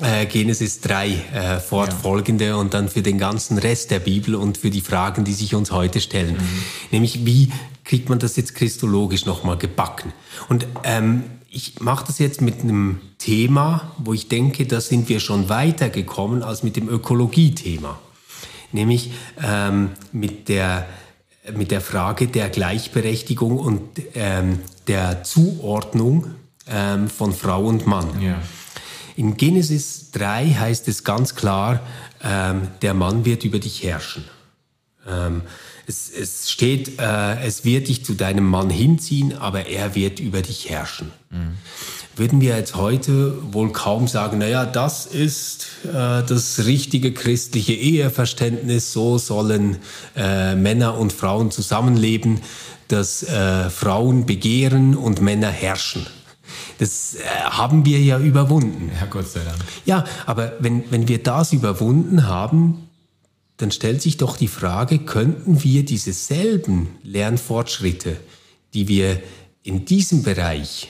[0.00, 2.56] äh, Genesis 3 äh, fortfolgende ja.
[2.56, 5.70] und dann für den ganzen Rest der Bibel und für die Fragen, die sich uns
[5.70, 6.34] heute stellen.
[6.34, 6.64] Mhm.
[6.90, 7.52] Nämlich, wie
[7.84, 10.12] kriegt man das jetzt christologisch nochmal gebacken?
[10.48, 15.20] Und ähm, ich mache das jetzt mit einem Thema, wo ich denke, da sind wir
[15.20, 17.98] schon weitergekommen als mit dem Ökologie-Thema.
[18.72, 20.86] Nämlich ähm, mit der
[21.54, 23.82] mit der Frage der Gleichberechtigung und
[24.14, 26.34] ähm, der Zuordnung
[26.66, 28.20] ähm, von Frau und Mann.
[28.20, 28.40] Ja.
[29.16, 31.80] In Genesis 3 heißt es ganz klar,
[32.22, 34.24] ähm, der Mann wird über dich herrschen.
[35.08, 35.42] Ähm,
[35.86, 40.40] es, es, steht, äh, es wird dich zu deinem Mann hinziehen, aber er wird über
[40.40, 41.12] dich herrschen.
[41.30, 41.58] Mhm.
[42.16, 48.92] Würden wir jetzt heute wohl kaum sagen, naja, das ist äh, das richtige christliche Eheverständnis,
[48.92, 49.78] so sollen
[50.16, 52.40] äh, Männer und Frauen zusammenleben,
[52.88, 56.06] dass äh, Frauen begehren und Männer herrschen.
[56.78, 58.90] Das äh, haben wir ja überwunden.
[59.00, 59.58] Ja, Gott sei Dank.
[59.84, 62.88] Ja, aber wenn, wenn wir das überwunden haben,
[63.56, 68.16] dann stellt sich doch die Frage, könnten wir diese selben Lernfortschritte,
[68.74, 69.22] die wir
[69.62, 70.88] in diesem Bereich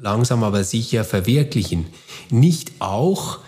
[0.00, 1.86] langsam aber sicher verwirklichen,
[2.30, 3.40] nicht auch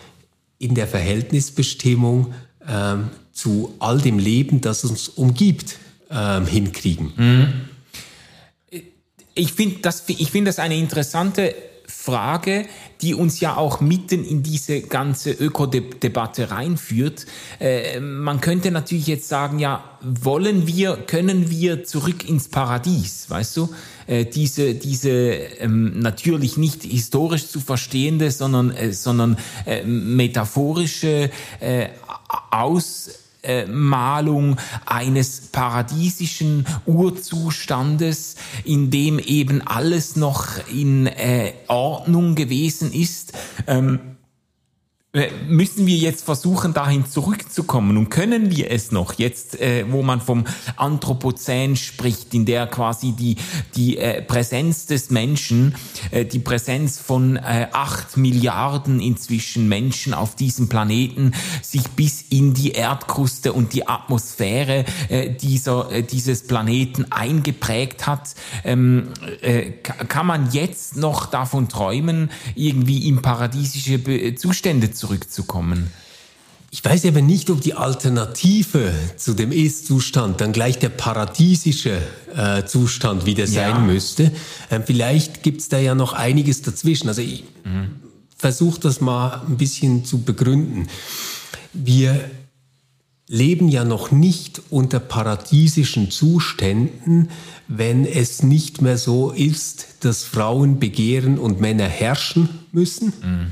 [0.59, 2.35] in der Verhältnisbestimmung
[2.66, 5.78] ähm, zu all dem Leben, das uns umgibt,
[6.11, 7.12] ähm, hinkriegen?
[7.16, 7.69] Mhm
[9.34, 11.54] ich finde das, ich finde das eine interessante
[11.90, 12.66] Frage,
[13.02, 17.26] die uns ja auch mitten in diese ganze Ökodebatte reinführt.
[17.58, 23.56] Äh, man könnte natürlich jetzt sagen, ja, wollen wir, können wir zurück ins Paradies, weißt
[23.56, 23.68] du?
[24.06, 31.88] Äh, diese, diese ähm, natürlich nicht historisch zu verstehende, sondern, äh, sondern äh, metaphorische äh,
[32.50, 33.10] Aus
[33.66, 43.33] Malung eines paradiesischen Urzustandes, in dem eben alles noch in äh, Ordnung gewesen ist.
[43.66, 44.19] Ähm, äh,
[45.48, 47.96] müssen wir jetzt versuchen, dahin zurückzukommen?
[47.96, 50.44] Und können wir es noch jetzt, äh, wo man vom
[50.76, 53.36] Anthropozän spricht, in der quasi die
[53.74, 55.74] die äh, Präsenz des Menschen,
[56.12, 62.54] äh, die Präsenz von äh, acht Milliarden inzwischen Menschen auf diesem Planeten sich bis in
[62.54, 69.08] die Erdkruste und die Atmosphäre äh, dieser äh, dieses Planeten eingeprägt hat, ähm,
[69.40, 75.90] äh, kann man jetzt noch davon träumen, irgendwie in paradiesische Zustände zurückzukommen.
[76.72, 82.00] Ich weiß aber nicht, ob die Alternative zu dem Ist-Zustand dann gleich der paradiesische
[82.34, 83.80] äh, Zustand wieder sein ja.
[83.80, 84.30] müsste.
[84.70, 87.08] Ähm, vielleicht gibt es da ja noch einiges dazwischen.
[87.08, 87.96] Also ich mhm.
[88.36, 90.86] versuche das mal ein bisschen zu begründen.
[91.72, 92.30] Wir
[93.26, 97.30] leben ja noch nicht unter paradiesischen Zuständen,
[97.66, 103.12] wenn es nicht mehr so ist, dass Frauen begehren und Männer herrschen müssen.
[103.22, 103.46] Mhm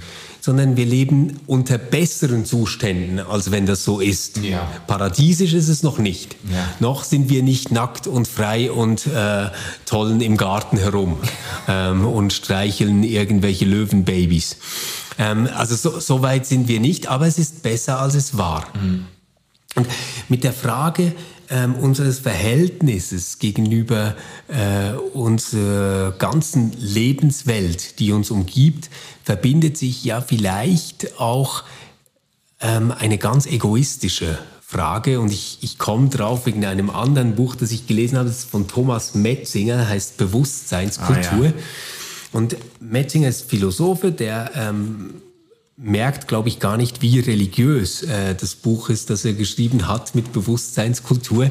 [0.49, 4.39] sondern wir leben unter besseren Zuständen, als wenn das so ist.
[4.39, 4.67] Ja.
[4.87, 6.37] Paradiesisch ist es noch nicht.
[6.51, 6.65] Ja.
[6.81, 9.51] Noch sind wir nicht nackt und frei und äh,
[9.85, 11.19] tollen im Garten herum
[11.69, 14.57] ähm, und streicheln irgendwelche Löwenbabys.
[15.19, 18.65] Ähm, also so, so, weit sind wir nicht, aber es ist besser, als es war.
[18.83, 19.05] Mhm.
[19.75, 19.87] Und
[20.31, 21.13] mit der Frage,
[21.51, 24.15] ähm, unseres Verhältnisses gegenüber
[24.49, 28.91] äh, unserer ganzen Lebenswelt, die uns umgibt,
[29.23, 31.65] verbindet sich ja vielleicht auch
[32.61, 37.71] ähm, eine ganz egoistische Frage und ich, ich komme drauf wegen einem anderen Buch, das
[37.71, 41.23] ich gelesen habe, das ist von Thomas Metzinger, heißt Bewusstseinskultur.
[41.23, 41.53] Ah, ja.
[42.33, 45.23] Und Metzinger ist Philosophe, der ähm,
[45.79, 50.15] merkt, glaube ich, gar nicht, wie religiös äh, das Buch ist, das er geschrieben hat
[50.15, 51.51] mit Bewusstseinskultur.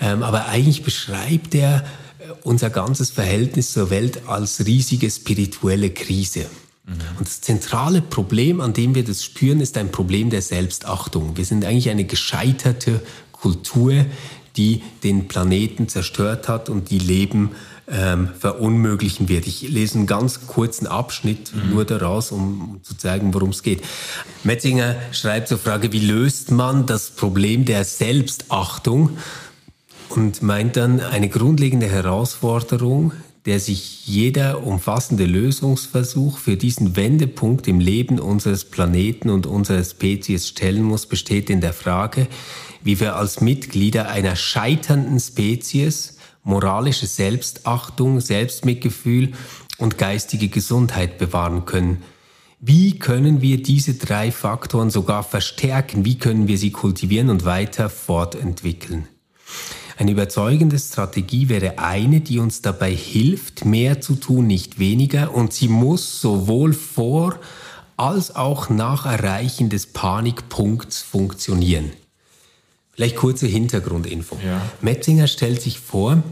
[0.00, 1.84] Ähm, aber eigentlich beschreibt er
[2.18, 6.46] äh, unser ganzes Verhältnis zur Welt als riesige spirituelle Krise.
[6.86, 7.18] Mhm.
[7.18, 11.36] Und das zentrale Problem, an dem wir das spüren, ist ein Problem der Selbstachtung.
[11.36, 13.00] Wir sind eigentlich eine gescheiterte
[13.32, 14.06] Kultur,
[14.56, 17.50] die den Planeten zerstört hat und die Leben
[17.88, 19.46] ähm, verunmöglichen wird.
[19.46, 21.70] Ich lese einen ganz kurzen Abschnitt mhm.
[21.70, 23.82] nur daraus, um, zu zeigen, worum es geht.
[24.44, 29.10] Metzinger schreibt zur Frage, wie löst man das Problem der Selbstachtung?
[30.08, 33.12] Und meint dann, eine grundlegende Herausforderung,
[33.44, 40.48] der sich jeder umfassende Lösungsversuch für diesen Wendepunkt im Leben unseres Planeten und unserer Spezies
[40.48, 42.26] stellen muss, besteht in der Frage,
[42.82, 46.15] wie wir als Mitglieder einer scheiternden Spezies
[46.46, 49.32] moralische Selbstachtung, Selbstmitgefühl
[49.78, 52.02] und geistige Gesundheit bewahren können.
[52.60, 56.04] Wie können wir diese drei Faktoren sogar verstärken?
[56.04, 59.08] Wie können wir sie kultivieren und weiter fortentwickeln?
[59.98, 65.52] Eine überzeugende Strategie wäre eine, die uns dabei hilft, mehr zu tun, nicht weniger, und
[65.52, 67.38] sie muss sowohl vor
[67.96, 71.92] als auch nach Erreichen des Panikpunkts funktionieren.
[72.96, 74.38] Vielleicht kurze Hintergrundinfo.
[74.44, 74.62] Ja.
[74.80, 76.22] Metzinger stellt sich vor,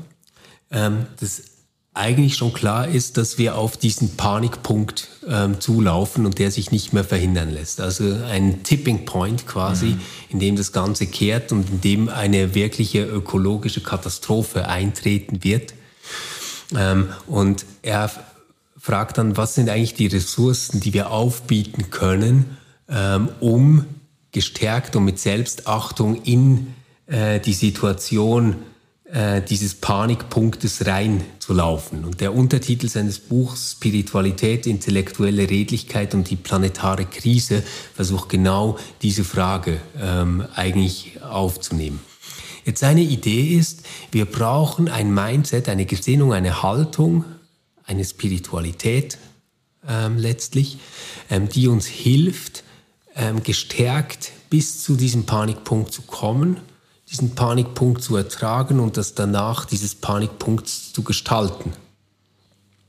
[0.70, 1.42] ähm, dass
[1.92, 6.94] eigentlich schon klar ist, dass wir auf diesen Panikpunkt ähm, zulaufen und der sich nicht
[6.94, 7.82] mehr verhindern lässt.
[7.82, 10.00] Also ein Tipping Point quasi, mhm.
[10.30, 15.74] in dem das Ganze kehrt und in dem eine wirkliche ökologische Katastrophe eintreten wird.
[16.74, 18.10] Ähm, und er
[18.78, 22.56] fragt dann, was sind eigentlich die Ressourcen, die wir aufbieten können,
[22.88, 23.84] ähm, um
[24.34, 26.74] gestärkt und mit Selbstachtung in
[27.06, 28.56] äh, die Situation
[29.04, 32.04] äh, dieses Panikpunktes reinzulaufen.
[32.04, 37.62] Und der Untertitel seines Buchs Spiritualität, intellektuelle Redlichkeit und die planetare Krise
[37.94, 42.00] versucht genau diese Frage ähm, eigentlich aufzunehmen.
[42.64, 47.24] Jetzt seine Idee ist, wir brauchen ein Mindset, eine Gesinnung, eine Haltung,
[47.84, 49.18] eine Spiritualität
[49.86, 50.78] ähm, letztlich,
[51.30, 52.64] ähm, die uns hilft,
[53.42, 56.58] gestärkt bis zu diesem Panikpunkt zu kommen,
[57.10, 61.72] diesen Panikpunkt zu ertragen und das danach dieses Panikpunkts zu gestalten.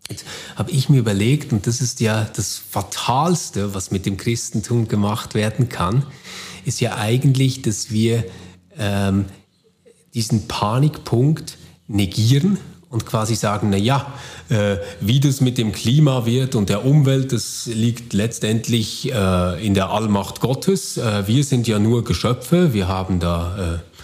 [0.10, 4.88] Jetzt habe ich mir überlegt, und das ist ja das Fatalste, was mit dem Christentum
[4.88, 6.06] gemacht werden kann,
[6.64, 8.24] ist ja eigentlich, dass wir
[8.78, 9.26] ähm,
[10.14, 11.58] diesen Panikpunkt
[11.88, 12.60] negieren
[12.90, 14.14] und quasi sagen, na ja,
[14.50, 19.74] äh, wie das mit dem Klima wird und der Umwelt, das liegt letztendlich äh, in
[19.74, 20.98] der Allmacht Gottes.
[20.98, 23.95] Äh, wir sind ja nur Geschöpfe, wir haben da äh,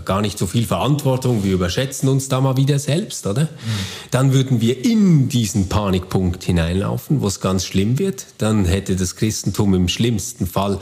[0.00, 3.42] gar nicht so viel Verantwortung, wir überschätzen uns da mal wieder selbst, oder?
[3.42, 3.48] Mhm.
[4.10, 8.26] Dann würden wir in diesen Panikpunkt hineinlaufen, wo es ganz schlimm wird.
[8.38, 10.80] Dann hätte das Christentum im schlimmsten Fall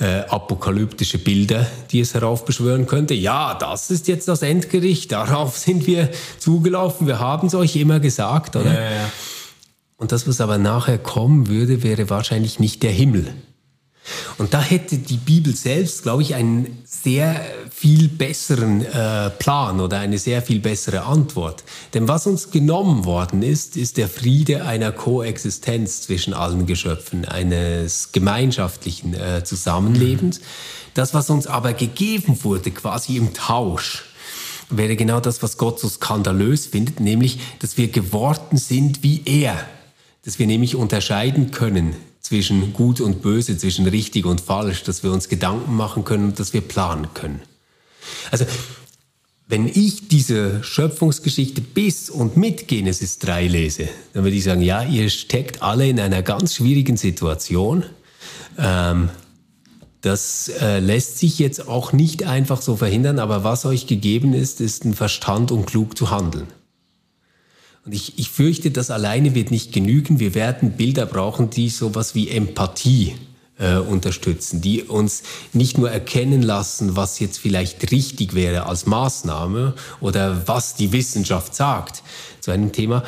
[0.00, 3.14] äh, apokalyptische Bilder, die es heraufbeschwören könnte.
[3.14, 8.00] Ja, das ist jetzt das Endgericht, darauf sind wir zugelaufen, wir haben es euch immer
[8.00, 8.72] gesagt, oder?
[8.72, 9.10] Ja, ja.
[9.96, 13.32] Und das, was aber nachher kommen würde, wäre wahrscheinlich nicht der Himmel.
[14.36, 17.40] Und da hätte die Bibel selbst, glaube ich, einen sehr
[17.70, 21.64] viel besseren äh, Plan oder eine sehr viel bessere Antwort.
[21.94, 28.12] Denn was uns genommen worden ist, ist der Friede einer Koexistenz zwischen allen Geschöpfen, eines
[28.12, 30.40] gemeinschaftlichen äh, Zusammenlebens.
[30.92, 34.04] Das, was uns aber gegeben wurde, quasi im Tausch,
[34.68, 39.66] wäre genau das, was Gott so skandalös findet, nämlich, dass wir geworden sind wie er,
[40.24, 45.12] dass wir nämlich unterscheiden können zwischen gut und böse, zwischen richtig und falsch, dass wir
[45.12, 47.42] uns Gedanken machen können und dass wir planen können.
[48.30, 48.46] Also,
[49.46, 54.82] wenn ich diese Schöpfungsgeschichte bis und mit Genesis 3 lese, dann würde ich sagen, ja,
[54.82, 57.84] ihr steckt alle in einer ganz schwierigen Situation.
[58.56, 59.10] Ähm,
[60.00, 64.62] das äh, lässt sich jetzt auch nicht einfach so verhindern, aber was euch gegeben ist,
[64.62, 66.46] ist ein Verstand, um klug zu handeln.
[67.84, 70.18] Und ich, ich fürchte, das alleine wird nicht genügen.
[70.18, 73.14] Wir werden Bilder brauchen, die sowas wie Empathie
[73.58, 79.74] äh, unterstützen, die uns nicht nur erkennen lassen, was jetzt vielleicht richtig wäre als Maßnahme
[80.00, 82.02] oder was die Wissenschaft sagt
[82.40, 83.04] zu einem Thema,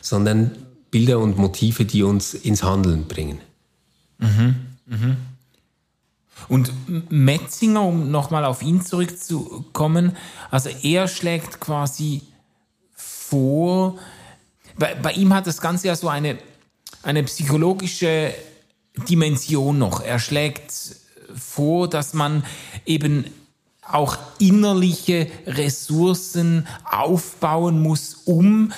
[0.00, 0.50] sondern
[0.90, 3.38] Bilder und Motive, die uns ins Handeln bringen.
[4.18, 5.16] Mhm, mhm.
[6.48, 6.72] Und
[7.10, 10.16] Metzinger, um nochmal auf ihn zurückzukommen,
[10.50, 12.22] also er schlägt quasi
[13.28, 13.98] vor,
[14.78, 16.38] bei, bei ihm hat das Ganze ja so eine,
[17.02, 18.32] eine psychologische
[19.08, 20.00] Dimension noch.
[20.00, 20.72] Er schlägt
[21.34, 22.44] vor, dass man
[22.86, 23.24] eben
[23.82, 28.72] auch innerliche Ressourcen aufbauen muss, um,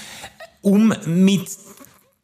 [0.62, 1.48] um mit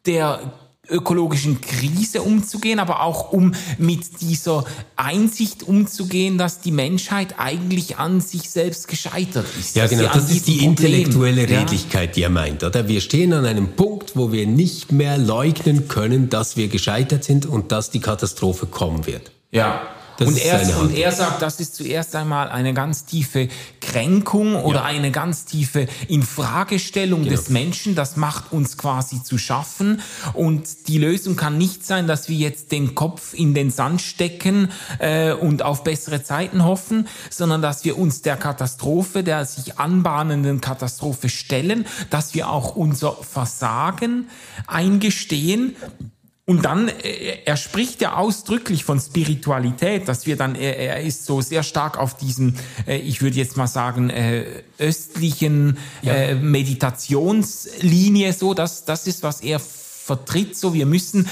[0.07, 0.53] der
[0.89, 4.65] ökologischen Krise umzugehen, aber auch um mit dieser
[4.97, 9.77] Einsicht umzugehen, dass die Menschheit eigentlich an sich selbst gescheitert ist.
[9.77, 12.15] Ja, genau, das ist die Problem, intellektuelle Redlichkeit, ja.
[12.15, 12.89] die er meint, oder?
[12.89, 17.47] Wir stehen an einem Punkt, wo wir nicht mehr leugnen können, dass wir gescheitert sind
[17.47, 19.33] und dass die Katastrophe kommen wird.
[19.51, 19.83] Ja.
[20.19, 23.49] Das und, er, und er sagt, das ist zuerst einmal eine ganz tiefe
[23.81, 24.85] Kränkung oder ja.
[24.85, 27.37] eine ganz tiefe Infragestellung genau.
[27.37, 27.95] des Menschen.
[27.95, 30.01] Das macht uns quasi zu schaffen.
[30.33, 34.71] Und die Lösung kann nicht sein, dass wir jetzt den Kopf in den Sand stecken
[34.99, 40.61] äh, und auf bessere Zeiten hoffen, sondern dass wir uns der Katastrophe, der sich anbahnenden
[40.61, 44.29] Katastrophe stellen, dass wir auch unser Versagen
[44.67, 45.77] eingestehen
[46.49, 51.27] und dann, äh, er spricht ja ausdrücklich von Spiritualität, dass wir dann, er, er ist
[51.27, 52.57] so sehr stark auf diesen,
[52.87, 54.45] äh, ich würde jetzt mal sagen, äh,
[54.79, 56.37] östlichen ja.
[56.37, 61.29] Meditationslinie, so, das, das ist, was er vertritt, so, wir müssen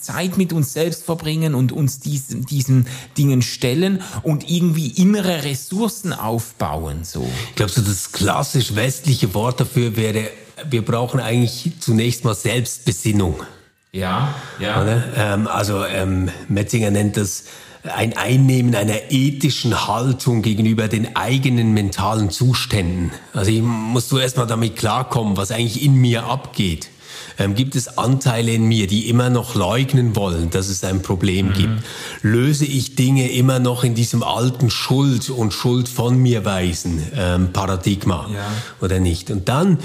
[0.00, 6.12] Zeit mit uns selbst verbringen und uns diesen, diesen Dingen stellen und irgendwie innere Ressourcen
[6.12, 7.30] aufbauen, so.
[7.54, 10.30] Glaubst du, das klassisch westliche Wort dafür wäre,
[10.68, 13.44] wir brauchen eigentlich zunächst mal Selbstbesinnung?
[13.96, 15.02] Ja, ja.
[15.16, 17.44] Ähm, also ähm, Metzinger nennt das
[17.94, 23.12] ein Einnehmen einer ethischen Haltung gegenüber den eigenen mentalen Zuständen.
[23.32, 26.88] Also ich muss so erstmal damit klarkommen, was eigentlich in mir abgeht.
[27.38, 31.48] Ähm, gibt es Anteile in mir, die immer noch leugnen wollen, dass es ein Problem
[31.48, 31.52] mhm.
[31.52, 31.82] gibt?
[32.22, 37.52] Löse ich Dinge immer noch in diesem alten Schuld und Schuld von mir weisen ähm,
[37.52, 38.46] Paradigma ja.
[38.80, 39.30] oder nicht?
[39.30, 39.78] Und dann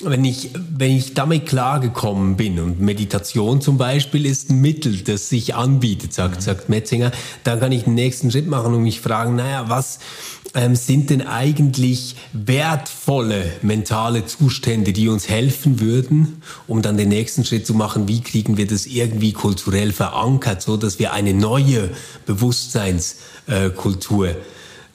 [0.00, 5.30] wenn ich, wenn ich damit klargekommen bin und Meditation zum Beispiel ist ein Mittel, das
[5.30, 6.40] sich anbietet, sagt, mhm.
[6.40, 7.12] sagt Metzinger,
[7.44, 10.00] dann kann ich den nächsten Schritt machen und mich fragen, naja, was
[10.54, 17.46] ähm, sind denn eigentlich wertvolle mentale Zustände, die uns helfen würden, um dann den nächsten
[17.46, 21.88] Schritt zu machen, wie kriegen wir das irgendwie kulturell verankert, so dass wir eine neue
[22.26, 24.34] Bewusstseinskultur äh,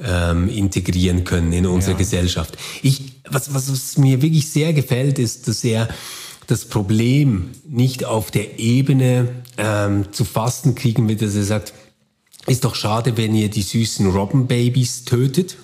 [0.04, 1.98] ähm, integrieren können in unsere ja.
[1.98, 2.58] Gesellschaft.
[2.82, 5.88] Ich, was, was, was mir wirklich sehr gefällt, ist, dass er
[6.48, 11.74] das Problem nicht auf der Ebene ähm, zu fassen kriegen will, dass er sagt,
[12.48, 15.58] ist doch schade, wenn ihr die süßen Robbenbabys tötet.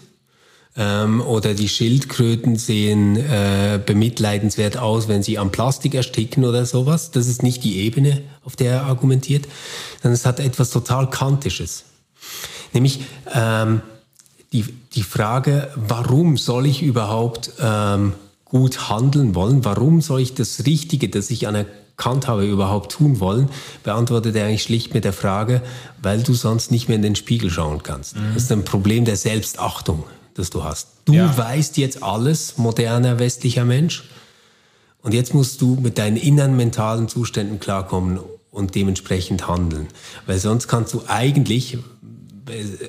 [0.80, 7.10] Ähm, oder die Schildkröten sehen äh, bemitleidenswert aus, wenn sie am Plastik ersticken oder sowas.
[7.10, 9.48] Das ist nicht die Ebene, auf der er argumentiert,
[10.02, 11.86] sondern es hat etwas total Kantisches.
[12.74, 13.00] Nämlich,
[13.34, 13.82] ähm,
[14.54, 18.14] die, die Frage, warum soll ich überhaupt ähm,
[18.46, 23.50] gut handeln wollen, warum soll ich das Richtige, das ich anerkannt habe, überhaupt tun wollen,
[23.84, 25.62] beantwortet er eigentlich schlicht mit der Frage,
[26.02, 28.16] weil du sonst nicht mehr in den Spiegel schauen kannst.
[28.16, 28.34] Mhm.
[28.34, 30.88] Das ist ein Problem der Selbstachtung, das du hast.
[31.06, 31.38] Du ja.
[31.38, 34.04] weißt jetzt alles, moderner westlicher Mensch,
[35.04, 38.20] und jetzt musst du mit deinen inneren mentalen Zuständen klarkommen
[38.52, 39.88] und dementsprechend handeln.
[40.26, 41.78] Weil sonst kannst du eigentlich,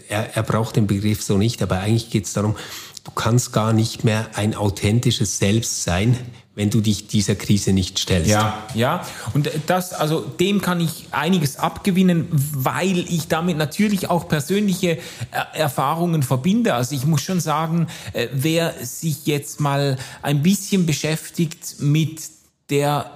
[0.08, 2.56] er, er braucht den Begriff so nicht, aber eigentlich geht es darum,
[3.04, 6.16] du kannst gar nicht mehr ein authentisches Selbst sein,
[6.58, 8.28] wenn du dich dieser Krise nicht stellst.
[8.28, 9.06] Ja, ja.
[9.32, 14.98] Und das, also dem kann ich einiges abgewinnen, weil ich damit natürlich auch persönliche
[15.54, 16.74] Erfahrungen verbinde.
[16.74, 22.22] Also ich muss schon sagen, äh, wer sich jetzt mal ein bisschen beschäftigt mit
[22.70, 23.12] der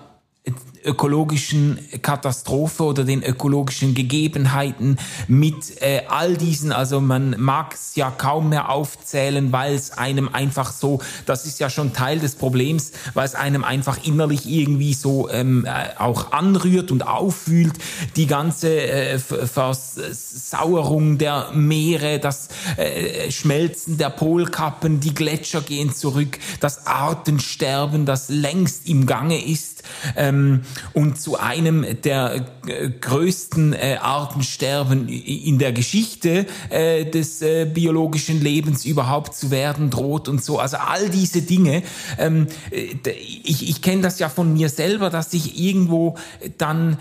[0.85, 8.11] ökologischen Katastrophe oder den ökologischen Gegebenheiten mit äh, all diesen, also man mag es ja
[8.11, 12.93] kaum mehr aufzählen, weil es einem einfach so, das ist ja schon Teil des Problems,
[13.15, 17.75] weil es einem einfach innerlich irgendwie so ähm, äh, auch anrührt und auffühlt,
[18.17, 26.39] die ganze äh, Versauerung der Meere, das äh, Schmelzen der Polkappen, die Gletscher gehen zurück,
[26.61, 29.83] das Artensterben, das längst im Gange ist.
[30.17, 37.67] Ähm, und zu einem der äh, größten äh, Artensterben in der Geschichte äh, des äh,
[37.67, 40.59] biologischen Lebens überhaupt zu werden droht und so.
[40.59, 41.83] Also all diese Dinge.
[42.19, 46.17] Ähm, äh, ich ich kenne das ja von mir selber, dass ich irgendwo
[46.59, 46.99] dann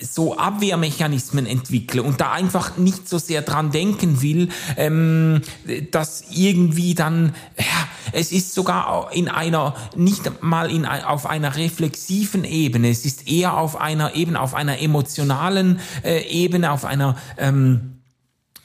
[0.00, 5.42] so Abwehrmechanismen entwickle und da einfach nicht so sehr dran denken will, ähm,
[5.90, 12.44] dass irgendwie dann, ja, es ist sogar in einer, nicht mal in, auf einer reflexiven
[12.44, 17.98] Ebene, es ist eher auf einer, eben auf einer emotionalen äh, Ebene, auf einer, ähm,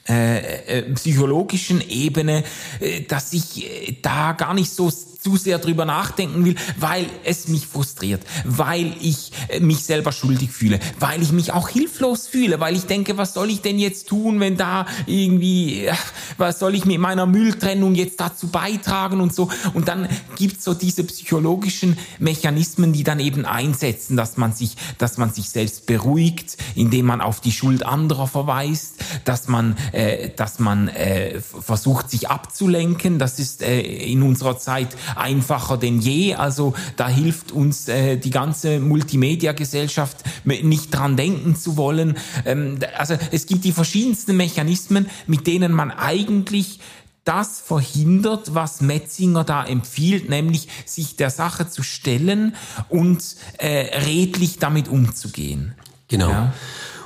[0.06, 2.44] äh, äh, psychologischen Ebene,
[2.80, 4.92] äh, dass ich äh, da gar nicht so
[5.24, 10.50] zu sehr drüber nachdenken will, weil es mich frustriert, weil ich äh, mich selber schuldig
[10.50, 14.08] fühle, weil ich mich auch hilflos fühle, weil ich denke, was soll ich denn jetzt
[14.08, 15.88] tun, wenn da irgendwie,
[16.36, 19.50] was soll ich mit meiner Mülltrennung jetzt dazu beitragen und so.
[19.72, 25.16] Und dann gibt's so diese psychologischen Mechanismen, die dann eben einsetzen, dass man sich, dass
[25.16, 30.58] man sich selbst beruhigt, indem man auf die Schuld anderer verweist, dass man, äh, dass
[30.58, 33.18] man äh, versucht, sich abzulenken.
[33.18, 36.34] Das ist äh, in unserer Zeit einfacher denn je.
[36.34, 42.16] Also da hilft uns äh, die ganze Multimedia-Gesellschaft nicht dran denken zu wollen.
[42.44, 46.80] Ähm, also es gibt die verschiedensten Mechanismen, mit denen man eigentlich
[47.24, 52.54] das verhindert, was Metzinger da empfiehlt, nämlich sich der Sache zu stellen
[52.88, 53.22] und
[53.58, 55.74] äh, redlich damit umzugehen.
[56.08, 56.28] Genau.
[56.28, 56.54] Ja.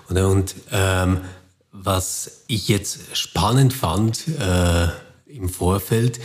[0.09, 1.21] Und, und ähm,
[1.71, 4.89] was ich jetzt spannend fand äh,
[5.27, 6.19] im Vorfeld,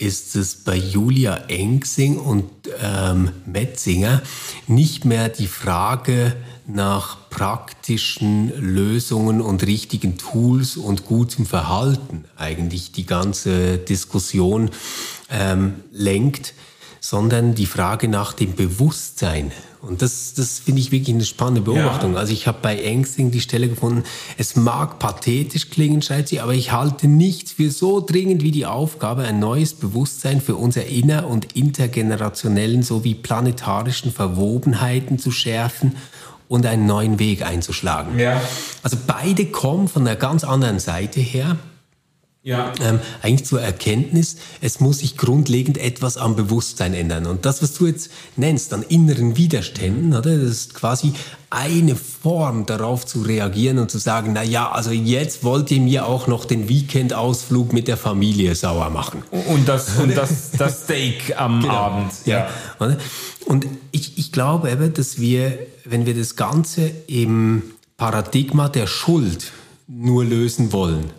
[0.00, 2.50] ist es bei Julia Engsing und
[2.82, 4.22] ähm, Metzinger
[4.66, 6.36] nicht mehr die Frage
[6.66, 14.70] nach praktischen Lösungen und richtigen Tools und gutem Verhalten eigentlich die ganze Diskussion
[15.30, 16.54] ähm, lenkt,
[17.00, 22.14] sondern die Frage nach dem Bewusstsein und das, das finde ich wirklich eine spannende Beobachtung.
[22.14, 22.18] Ja.
[22.18, 24.02] Also ich habe bei Engsting die Stelle gefunden,
[24.36, 28.66] es mag pathetisch klingen, schreibt sie, aber ich halte nichts für so dringend wie die
[28.66, 35.96] Aufgabe, ein neues Bewusstsein für unser inner- und intergenerationellen sowie planetarischen Verwobenheiten zu schärfen
[36.48, 38.18] und einen neuen Weg einzuschlagen.
[38.18, 38.40] Ja.
[38.82, 41.56] Also beide kommen von einer ganz anderen Seite her
[42.42, 42.72] ja.
[42.80, 47.26] ähm, eigentlich zur Erkenntnis, es muss sich grundlegend etwas am Bewusstsein ändern.
[47.26, 51.12] Und das, was du jetzt nennst, an inneren Widerständen, oder, das ist quasi
[51.50, 56.06] eine Form darauf zu reagieren und zu sagen, na ja, also jetzt wollt ihr mir
[56.06, 59.22] auch noch den Weekendausflug mit der Familie sauer machen.
[59.30, 61.72] Und das, und das, das Steak am genau.
[61.74, 62.12] Abend.
[62.24, 62.48] Ja.
[62.80, 62.96] ja.
[63.46, 67.62] Und ich, ich glaube eben, dass wir, wenn wir das Ganze im
[67.96, 69.52] Paradigma der Schuld
[69.86, 71.10] nur lösen wollen,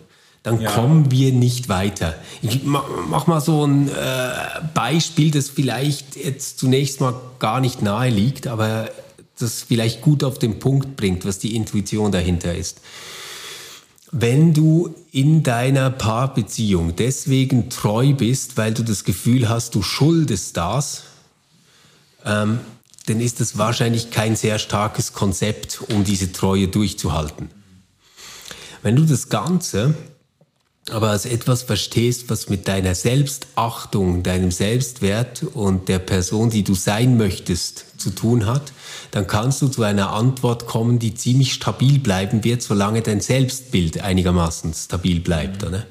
[0.42, 0.70] dann ja.
[0.70, 2.14] kommen wir nicht weiter.
[2.40, 4.32] Ich mach mal so ein äh,
[4.72, 8.90] Beispiel, das vielleicht jetzt zunächst mal gar nicht nahe liegt, aber
[9.38, 12.80] das vielleicht gut auf den Punkt bringt, was die Intuition dahinter ist.
[14.12, 20.56] Wenn du in deiner Paarbeziehung deswegen treu bist, weil du das Gefühl hast, du schuldest
[20.56, 21.04] das,
[22.24, 22.60] ähm,
[23.06, 27.50] dann ist das wahrscheinlich kein sehr starkes Konzept, um diese Treue durchzuhalten.
[28.82, 29.94] Wenn du das Ganze
[30.92, 36.74] aber als etwas verstehst, was mit deiner Selbstachtung, deinem Selbstwert und der Person, die du
[36.74, 38.72] sein möchtest, zu tun hat,
[39.10, 44.00] dann kannst du zu einer Antwort kommen, die ziemlich stabil bleiben wird, solange dein Selbstbild
[44.00, 45.64] einigermaßen stabil bleibt.
[45.64, 45.84] Oder?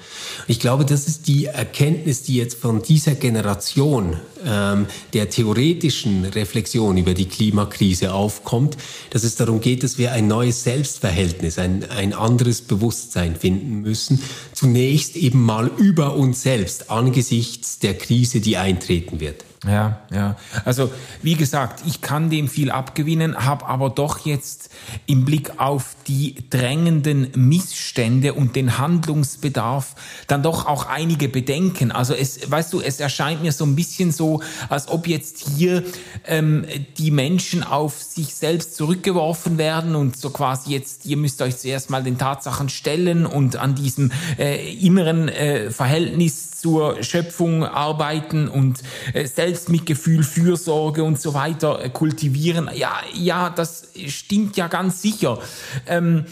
[0.48, 6.98] Ich glaube, das ist die Erkenntnis, die jetzt von dieser Generation ähm, der theoretischen Reflexion
[6.98, 8.78] über die Klimakrise aufkommt,
[9.10, 14.22] dass es darum geht, dass wir ein neues Selbstverhältnis, ein, ein anderes Bewusstsein finden müssen.
[14.54, 19.44] Zunächst eben mal über uns selbst angesichts der Krise, die eintreten wird.
[19.68, 20.38] Ja, ja.
[20.64, 20.90] Also
[21.22, 24.70] wie gesagt, ich kann dem viel abgewinnen, habe aber doch jetzt
[25.06, 29.96] im Blick auf die drängenden Missstände und den Handlungsbedarf
[30.28, 31.92] dann doch auch einige Bedenken.
[31.92, 35.84] Also es, weißt du, es erscheint mir so ein bisschen so, als ob jetzt hier
[36.26, 36.66] ähm,
[36.98, 41.90] die Menschen auf sich selbst zurückgeworfen werden und so quasi jetzt, ihr müsst euch zuerst
[41.90, 48.82] mal den Tatsachen stellen und an diesem äh, inneren äh, Verhältnis zur Schöpfung arbeiten und
[49.14, 52.70] äh, Selbstmitgefühl, Fürsorge und so weiter äh, kultivieren.
[52.74, 55.40] Ja, ja, das stimmt ja ganz sicher.
[55.88, 56.26] Ähm,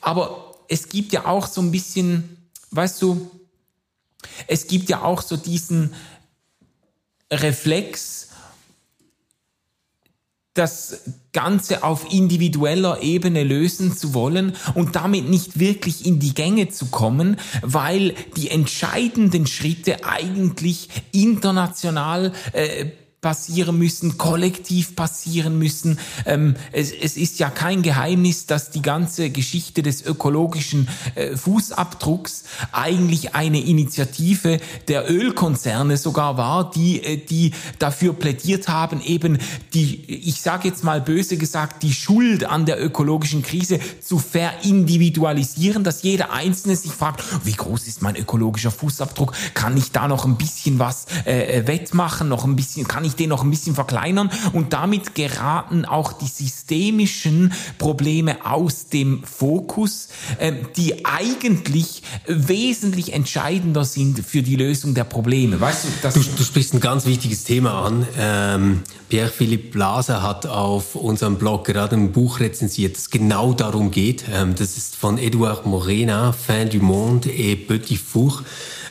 [0.00, 3.30] aber es gibt ja auch so ein bisschen, weißt du,
[4.46, 5.94] es gibt ja auch so diesen
[7.30, 8.28] Reflex,
[10.54, 11.00] das
[11.32, 16.86] Ganze auf individueller Ebene lösen zu wollen und damit nicht wirklich in die Gänge zu
[16.86, 22.86] kommen, weil die entscheidenden Schritte eigentlich international äh,
[23.22, 26.00] passieren müssen, kollektiv passieren müssen.
[26.26, 32.42] Ähm, es, es, ist ja kein Geheimnis, dass die ganze Geschichte des ökologischen äh, Fußabdrucks
[32.72, 34.58] eigentlich eine Initiative
[34.88, 39.38] der Ölkonzerne sogar war, die, äh, die dafür plädiert haben, eben
[39.72, 45.84] die, ich sage jetzt mal böse gesagt, die Schuld an der ökologischen Krise zu verindividualisieren,
[45.84, 49.32] dass jeder Einzelne sich fragt, wie groß ist mein ökologischer Fußabdruck?
[49.54, 52.28] Kann ich da noch ein bisschen was äh, äh wettmachen?
[52.28, 56.12] Noch ein bisschen, kann ich ich den noch ein bisschen verkleinern und damit geraten auch
[56.12, 60.08] die systemischen Probleme aus dem Fokus,
[60.38, 65.60] äh, die eigentlich wesentlich entscheidender sind für die Lösung der Probleme.
[65.60, 68.06] Weißt du, du, du sprichst ein ganz wichtiges Thema an.
[68.18, 74.24] Ähm, Pierre-Philippe Blaser hat auf unserem Blog gerade ein Buch rezensiert, das genau darum geht.
[74.32, 78.42] Ähm, das ist von Edouard Morena, Fin du Monde et Petit Four,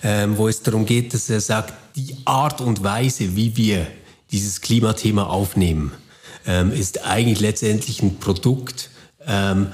[0.03, 3.88] ähm, wo es darum geht, dass er sagt, die Art und Weise, wie wir
[4.32, 5.91] dieses Klimathema aufnehmen,
[6.45, 8.89] ähm, ist eigentlich letztendlich ein Produkt
[9.25, 9.67] ähm,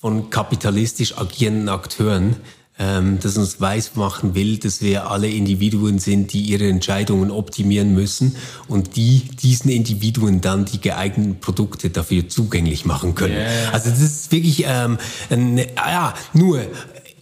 [0.00, 2.36] von kapitalistisch agierenden Akteuren,
[2.78, 8.36] ähm, das uns weismachen will, dass wir alle Individuen sind, die ihre Entscheidungen optimieren müssen
[8.68, 13.34] und die diesen Individuen dann die geeigneten Produkte dafür zugänglich machen können.
[13.34, 13.72] Yeah.
[13.72, 14.98] Also das ist wirklich, ähm,
[15.30, 16.60] eine, ja, nur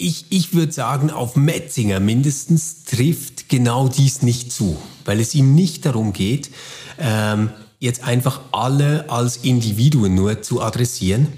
[0.04, 4.76] ich, ich würde sagen, auf Metzinger mindestens trifft genau dies nicht zu,
[5.06, 6.50] weil es ihm nicht darum geht,
[6.98, 7.50] ähm,
[7.80, 11.28] jetzt einfach alle als Individuen nur zu adressieren,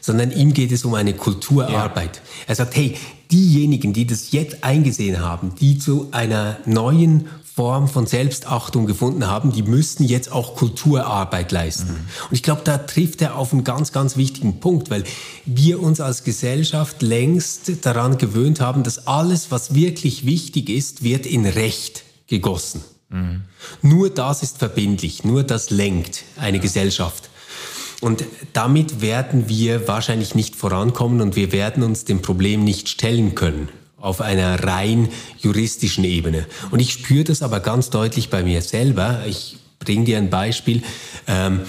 [0.00, 2.16] sondern ihm geht es um eine Kulturarbeit.
[2.16, 2.22] Ja.
[2.46, 2.96] Er sagt, hey,
[3.30, 9.52] diejenigen, die das jetzt eingesehen haben, die zu einer neuen Form von Selbstachtung gefunden haben,
[9.52, 11.92] die müssten jetzt auch Kulturarbeit leisten.
[11.92, 12.28] Mhm.
[12.28, 15.04] Und ich glaube, da trifft er auf einen ganz, ganz wichtigen Punkt, weil
[15.44, 21.26] wir uns als Gesellschaft längst daran gewöhnt haben, dass alles, was wirklich wichtig ist, wird
[21.26, 22.82] in Recht gegossen.
[23.10, 23.42] Mhm.
[23.82, 27.30] Nur das ist verbindlich, nur das lenkt eine Gesellschaft.
[28.00, 33.36] Und damit werden wir wahrscheinlich nicht vorankommen und wir werden uns dem Problem nicht stellen
[33.36, 33.68] können
[34.04, 36.46] auf einer rein juristischen Ebene.
[36.70, 39.24] Und ich spüre das aber ganz deutlich bei mir selber.
[39.26, 40.82] Ich bringe dir ein Beispiel.
[41.26, 41.62] Ähm,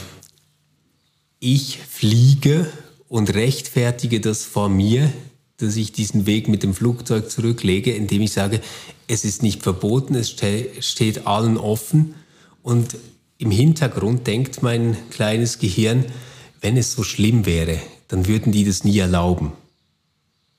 [1.40, 2.70] ich fliege
[3.08, 5.14] und rechtfertige das vor mir,
[5.58, 8.60] dass ich diesen Weg mit dem Flugzeug zurücklege, indem ich sage,
[9.08, 10.36] es ist nicht verboten, es
[10.82, 12.16] steht allen offen.
[12.64, 12.98] Und
[13.38, 16.04] im Hintergrund denkt mein kleines Gehirn,
[16.60, 17.80] wenn es so schlimm wäre,
[18.10, 19.54] dann würden die das nie erlauben.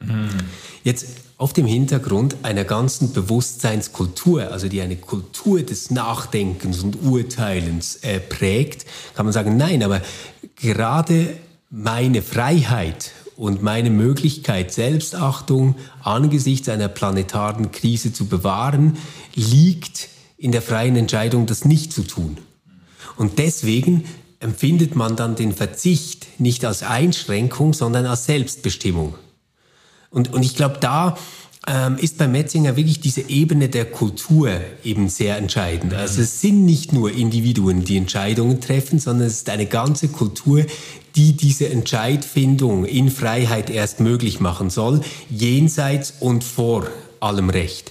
[0.01, 0.29] Mhm.
[0.83, 7.97] Jetzt auf dem Hintergrund einer ganzen Bewusstseinskultur, also die eine Kultur des Nachdenkens und Urteilens
[7.97, 10.01] äh, prägt, kann man sagen, nein, aber
[10.55, 11.37] gerade
[11.70, 18.97] meine Freiheit und meine Möglichkeit, Selbstachtung angesichts einer planetaren Krise zu bewahren,
[19.34, 20.09] liegt
[20.39, 22.39] in der freien Entscheidung, das nicht zu tun.
[23.16, 24.05] Und deswegen
[24.41, 29.14] empfindet man dann den Verzicht nicht als Einschränkung, sondern als Selbstbestimmung.
[30.11, 31.17] Und, und ich glaube, da
[31.67, 34.51] ähm, ist bei Metzinger wirklich diese Ebene der Kultur
[34.85, 35.95] eben sehr entscheidend.
[35.95, 40.65] Also es sind nicht nur Individuen, die Entscheidungen treffen, sondern es ist eine ganze Kultur,
[41.17, 46.87] die diese Entscheidfindung in Freiheit erst möglich machen soll, jenseits und vor
[47.21, 47.91] allem Recht.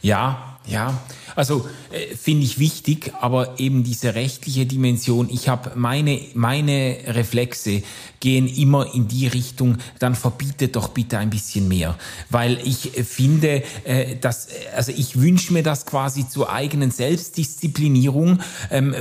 [0.00, 0.98] Ja, ja.
[1.38, 7.84] Also äh, finde ich wichtig, aber eben diese rechtliche Dimension, ich habe meine, meine Reflexe
[8.18, 11.96] gehen immer in die Richtung, dann verbietet doch bitte ein bisschen mehr.
[12.28, 18.40] Weil ich finde, äh, dass, also ich wünsche mir das quasi zur eigenen Selbstdisziplinierung,
[18.72, 18.94] ähm,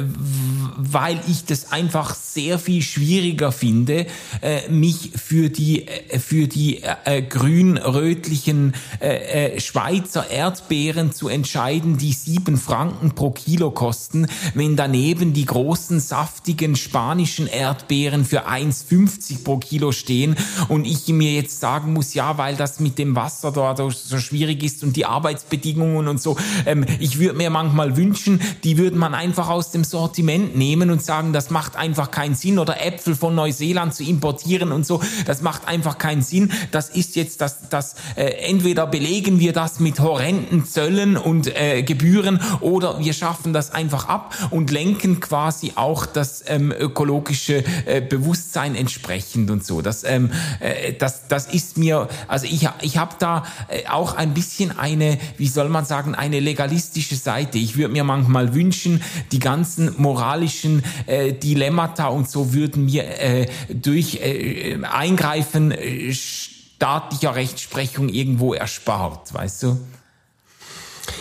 [0.78, 4.06] weil ich das einfach sehr viel schwieriger finde,
[4.44, 11.98] äh, mich für die, äh, für die äh, grün-rötlichen äh, äh, Schweizer Erdbeeren zu entscheiden,
[11.98, 19.46] die sieben Franken pro Kilo kosten, wenn daneben die großen, saftigen spanischen Erdbeeren für 1,50
[19.46, 20.36] pro Kilo stehen
[20.68, 24.62] und ich mir jetzt sagen muss, ja, weil das mit dem Wasser dort so schwierig
[24.62, 29.14] ist und die Arbeitsbedingungen und so, ähm, ich würde mir manchmal wünschen, die würde man
[29.14, 33.36] einfach aus dem Sortiment nehmen und sagen, das macht einfach keinen Sinn oder Äpfel von
[33.36, 36.52] Neuseeland zu importieren und so, das macht einfach keinen Sinn.
[36.72, 41.84] Das ist jetzt das, das äh, entweder belegen wir das mit horrenden Zöllen und äh,
[41.84, 42.17] Gebühren
[42.62, 48.76] oder wir schaffen das einfach ab und lenken quasi auch das ähm, ökologische äh, Bewusstsein
[48.76, 49.82] entsprechend und so.
[49.82, 54.34] Das, ähm, äh, das, das ist mir, also ich, ich habe da äh, auch ein
[54.34, 57.58] bisschen eine, wie soll man sagen, eine legalistische Seite.
[57.58, 59.02] Ich würde mir manchmal wünschen,
[59.32, 67.36] die ganzen moralischen äh, Dilemmata und so würden mir äh, durch äh, Eingreifen äh, staatlicher
[67.36, 69.80] Rechtsprechung irgendwo erspart, weißt du?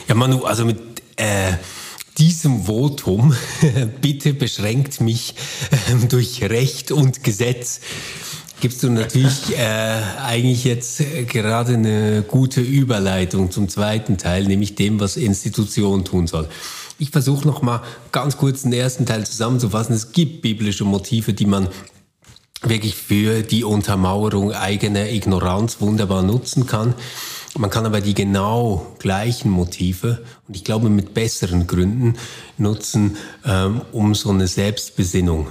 [0.09, 0.79] Ja, Manu, also mit
[1.17, 1.53] äh,
[2.19, 3.35] diesem Votum,
[4.01, 5.35] bitte beschränkt mich
[5.71, 7.81] äh, durch Recht und Gesetz,
[8.61, 14.99] gibst du natürlich äh, eigentlich jetzt gerade eine gute Überleitung zum zweiten Teil, nämlich dem,
[15.01, 16.49] was Institution tun soll.
[16.99, 17.83] Ich versuche noch mal
[18.13, 19.95] ganz kurz den ersten Teil zusammenzufassen.
[19.95, 21.69] Es gibt biblische Motive, die man
[22.63, 26.95] wirklich für die Untermauerung eigener Ignoranz wunderbar nutzen kann.
[27.59, 32.17] Man kann aber die genau gleichen Motive und ich glaube mit besseren Gründen
[32.59, 35.49] nutzen, ähm, um so eine Selbstbesinnung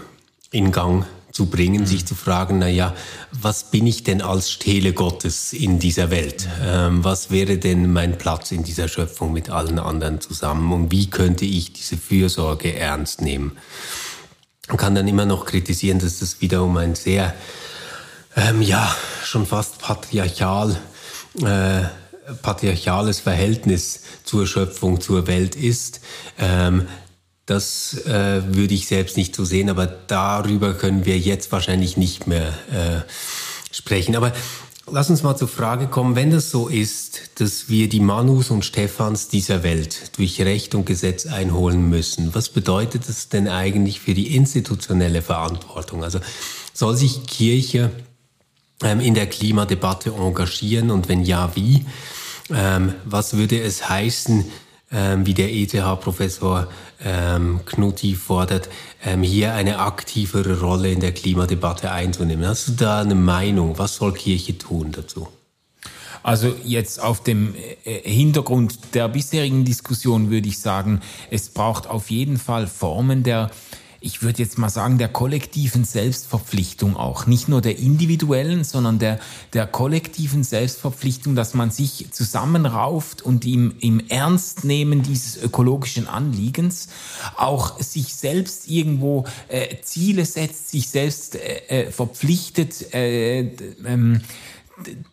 [0.51, 1.85] in Gang zu bringen, mhm.
[1.85, 2.95] sich zu fragen, na ja,
[3.31, 6.47] was bin ich denn als Stele Gottes in dieser Welt?
[6.63, 10.71] Ähm, was wäre denn mein Platz in dieser Schöpfung mit allen anderen zusammen?
[10.71, 13.57] Und wie könnte ich diese Fürsorge ernst nehmen?
[14.69, 17.33] Man kann dann immer noch kritisieren, dass das wiederum ein sehr,
[18.37, 20.77] ähm, ja, schon fast patriarchal,
[21.43, 21.83] äh,
[22.41, 26.01] patriarchales Verhältnis zur Schöpfung, zur Welt ist.
[26.39, 26.87] Ähm,
[27.45, 32.25] das äh, würde ich selbst nicht so sehen, aber darüber können wir jetzt wahrscheinlich nicht
[32.25, 33.01] mehr äh,
[33.71, 34.15] sprechen.
[34.15, 34.33] Aber
[34.91, 38.65] lass uns mal zur Frage kommen, wenn das so ist, dass wir die Manus und
[38.65, 44.15] Stephans dieser Welt durch Recht und Gesetz einholen müssen, was bedeutet das denn eigentlich für
[44.15, 46.03] die institutionelle Verantwortung?
[46.03, 46.19] Also
[46.73, 47.91] soll sich Kirche
[48.81, 51.85] in der Klimadebatte engagieren und wenn ja, wie?
[52.53, 54.45] Ähm, was würde es heißen,
[54.91, 56.67] ähm, wie der ETH-Professor
[57.03, 58.69] ähm, Knutti fordert,
[59.03, 62.47] ähm, hier eine aktivere Rolle in der Klimadebatte einzunehmen.
[62.47, 63.77] Hast du da eine Meinung?
[63.77, 65.27] Was soll Kirche tun dazu?
[66.21, 67.53] Also jetzt auf dem
[67.83, 73.51] äh, Hintergrund der bisherigen Diskussion würde ich sagen, es braucht auf jeden Fall Formen der
[74.05, 77.25] ich würde jetzt mal sagen, der kollektiven Selbstverpflichtung auch.
[77.25, 79.19] Nicht nur der individuellen, sondern der,
[79.53, 86.89] der kollektiven Selbstverpflichtung, dass man sich zusammenrauft und im, im Ernstnehmen dieses ökologischen Anliegens
[87.35, 93.39] auch sich selbst irgendwo äh, Ziele setzt, sich selbst äh, äh verpflichtet, äh,
[93.85, 94.21] ähm,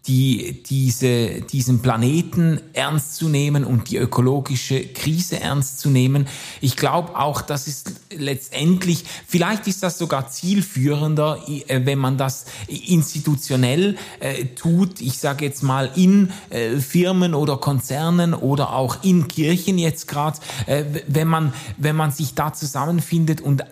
[0.06, 6.26] die, diese, diesen Planeten ernst zu nehmen und die ökologische Krise ernst zu nehmen.
[6.60, 12.46] Ich glaube auch, das ist letztendlich, vielleicht ist das sogar zielführender, äh, wenn man das
[12.66, 15.00] institutionell äh, tut.
[15.00, 20.40] Ich sage jetzt mal in äh, Firmen oder Konzernen oder auch in Kirchen jetzt gerade,
[20.66, 23.64] äh, wenn man wenn man sich da zusammenfindet und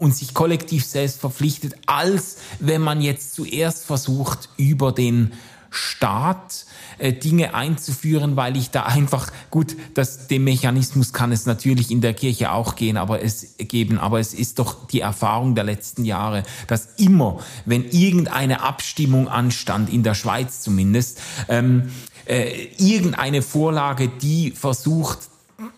[0.00, 5.32] und sich kollektiv selbst verpflichtet, als wenn man jetzt zuerst versucht, über den
[5.70, 6.64] Staat
[6.98, 12.00] äh, Dinge einzuführen, weil ich da einfach, gut, das, dem Mechanismus kann es natürlich in
[12.00, 16.04] der Kirche auch gehen, aber es geben, aber es ist doch die Erfahrung der letzten
[16.04, 21.90] Jahre, dass immer, wenn irgendeine Abstimmung anstand, in der Schweiz zumindest, ähm,
[22.24, 25.30] äh, irgendeine Vorlage, die versucht,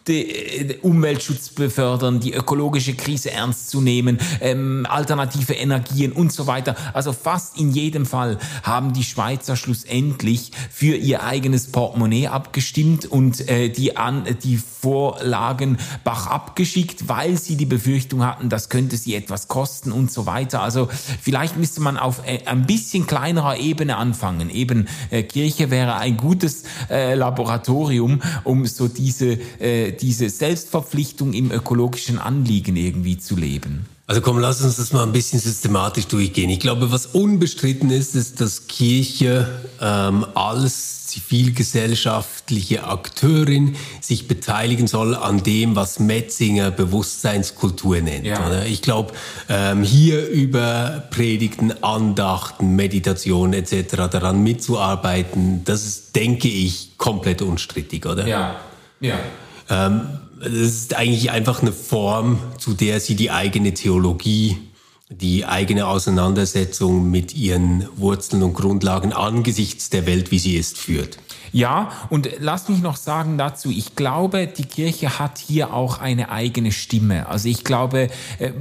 [0.09, 6.77] den Umweltschutz befördern, die ökologische Krise ernst zu nehmen, ähm, alternative Energien und so weiter.
[6.93, 13.49] Also fast in jedem Fall haben die Schweizer schlussendlich für ihr eigenes Portemonnaie abgestimmt und
[13.49, 19.15] äh, die, an, die Vorlagen bach abgeschickt, weil sie die Befürchtung hatten, das könnte sie
[19.15, 20.63] etwas kosten und so weiter.
[20.63, 20.89] Also
[21.21, 24.51] vielleicht müsste man auf äh, ein bisschen kleinerer Ebene anfangen.
[24.51, 31.33] Eben äh, Kirche wäre ein gutes äh, Laboratorium, um so diese äh, diese, diese Selbstverpflichtung
[31.33, 33.87] im ökologischen Anliegen irgendwie zu leben.
[34.07, 36.51] Also komm, lass uns das mal ein bisschen systematisch durchgehen.
[36.51, 39.49] Ich glaube, was unbestritten ist, ist, dass Kirche
[39.81, 48.27] ähm, als zivilgesellschaftliche Akteurin sich beteiligen soll an dem, was Metzinger Bewusstseinskultur nennt.
[48.27, 48.65] Ja.
[48.65, 49.13] Ich glaube,
[49.49, 54.09] ähm, hier über Predigten, Andachten, Meditation etc.
[54.11, 58.27] daran mitzuarbeiten, das ist, denke ich, komplett unstrittig, oder?
[58.27, 58.61] Ja,
[59.01, 59.19] ja.
[59.73, 60.03] Ähm,
[60.39, 64.59] das ist eigentlich einfach eine Form, zu der sie die eigene Theologie,
[65.09, 71.19] die eigene Auseinandersetzung mit ihren Wurzeln und Grundlagen angesichts der Welt, wie sie ist, führt.
[71.53, 76.31] Ja, und lass mich noch sagen dazu, ich glaube, die Kirche hat hier auch eine
[76.31, 77.29] eigene Stimme.
[77.29, 78.53] Also ich glaube, äh,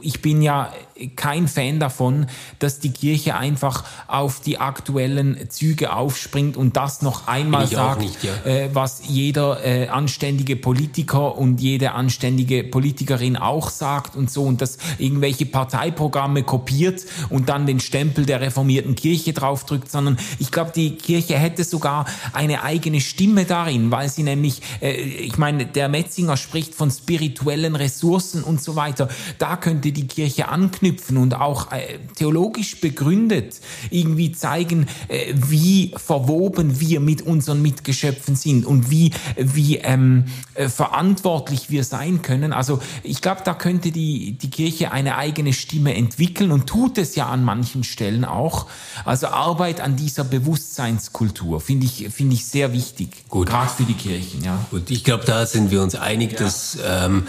[0.00, 0.70] ich bin ja
[1.16, 2.26] kein Fan davon,
[2.58, 8.22] dass die Kirche einfach auf die aktuellen Züge aufspringt und das noch einmal sagt, nicht,
[8.22, 8.32] ja.
[8.44, 14.60] Äh, was jeder äh, anständige Politiker und jede anständige Politikerin auch sagt und so und
[14.60, 20.72] das irgendwelche Parteiprogramme kopiert und dann den Stempel der reformierten Kirche draufdrückt, sondern ich glaube,
[20.74, 22.04] die Kirche hätte sogar
[22.34, 27.76] eine eigene Stimme darin, weil sie nämlich, äh, ich meine, der Metzinger spricht von spirituellen
[27.76, 29.08] Ressourcen und so weiter.
[29.38, 33.60] Da könnte die Kirche anknüpfen und auch äh, theologisch begründet
[33.90, 40.24] irgendwie zeigen, äh, wie verwoben wir mit unseren Mitgeschöpfen sind und wie, wie ähm,
[40.54, 42.52] äh, verantwortlich wir sein können.
[42.52, 47.14] Also ich glaube, da könnte die, die Kirche eine eigene Stimme entwickeln und tut es
[47.14, 48.66] ja an manchen Stellen auch.
[49.04, 53.28] Also Arbeit an dieser Bewusstseinskultur finde ich, finde finde ich sehr wichtig.
[53.28, 53.50] Gut.
[53.50, 54.58] Gerade für die Kirchen, ja.
[54.70, 56.38] Gut, ich glaube, da sind wir uns einig, ja.
[56.38, 57.26] dass ähm,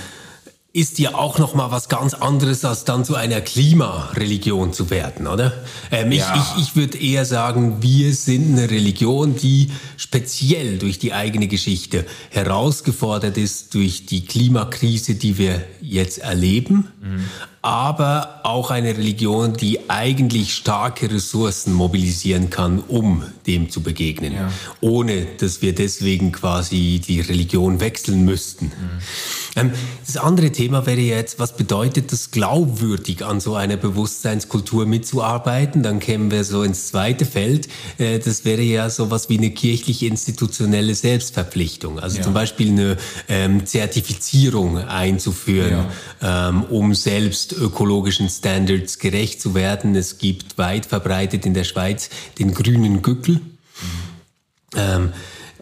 [0.71, 5.27] ist ja auch noch mal was ganz anderes, als dann zu einer Klimareligion zu werden,
[5.27, 5.51] oder?
[5.91, 6.33] Ähm, ja.
[6.33, 11.47] Ich, ich, ich würde eher sagen, wir sind eine Religion, die speziell durch die eigene
[11.47, 17.25] Geschichte herausgefordert ist durch die Klimakrise, die wir jetzt erleben, mhm.
[17.65, 24.51] Aber auch eine Religion, die eigentlich starke Ressourcen mobilisieren kann, um dem zu begegnen, ja.
[24.81, 28.65] ohne dass wir deswegen quasi die Religion wechseln müssten.
[28.65, 29.01] Mhm.
[29.55, 29.71] Ähm,
[30.05, 35.81] das andere Thema wäre jetzt, was bedeutet das glaubwürdig an so einer Bewusstseinskultur mitzuarbeiten?
[35.81, 37.67] Dann kämen wir so ins zweite Feld.
[37.97, 41.99] Äh, das wäre ja sowas wie eine kirchliche institutionelle Selbstverpflichtung.
[41.99, 42.23] Also ja.
[42.23, 42.97] zum Beispiel eine
[43.27, 45.85] ähm, Zertifizierung einzuführen,
[46.21, 46.49] ja.
[46.49, 49.95] ähm, um selbst ökologischen Standards gerecht zu werden.
[49.95, 53.35] Es gibt weit verbreitet in der Schweiz den grünen Gückel.
[53.35, 53.41] Mhm.
[54.75, 55.13] Ähm,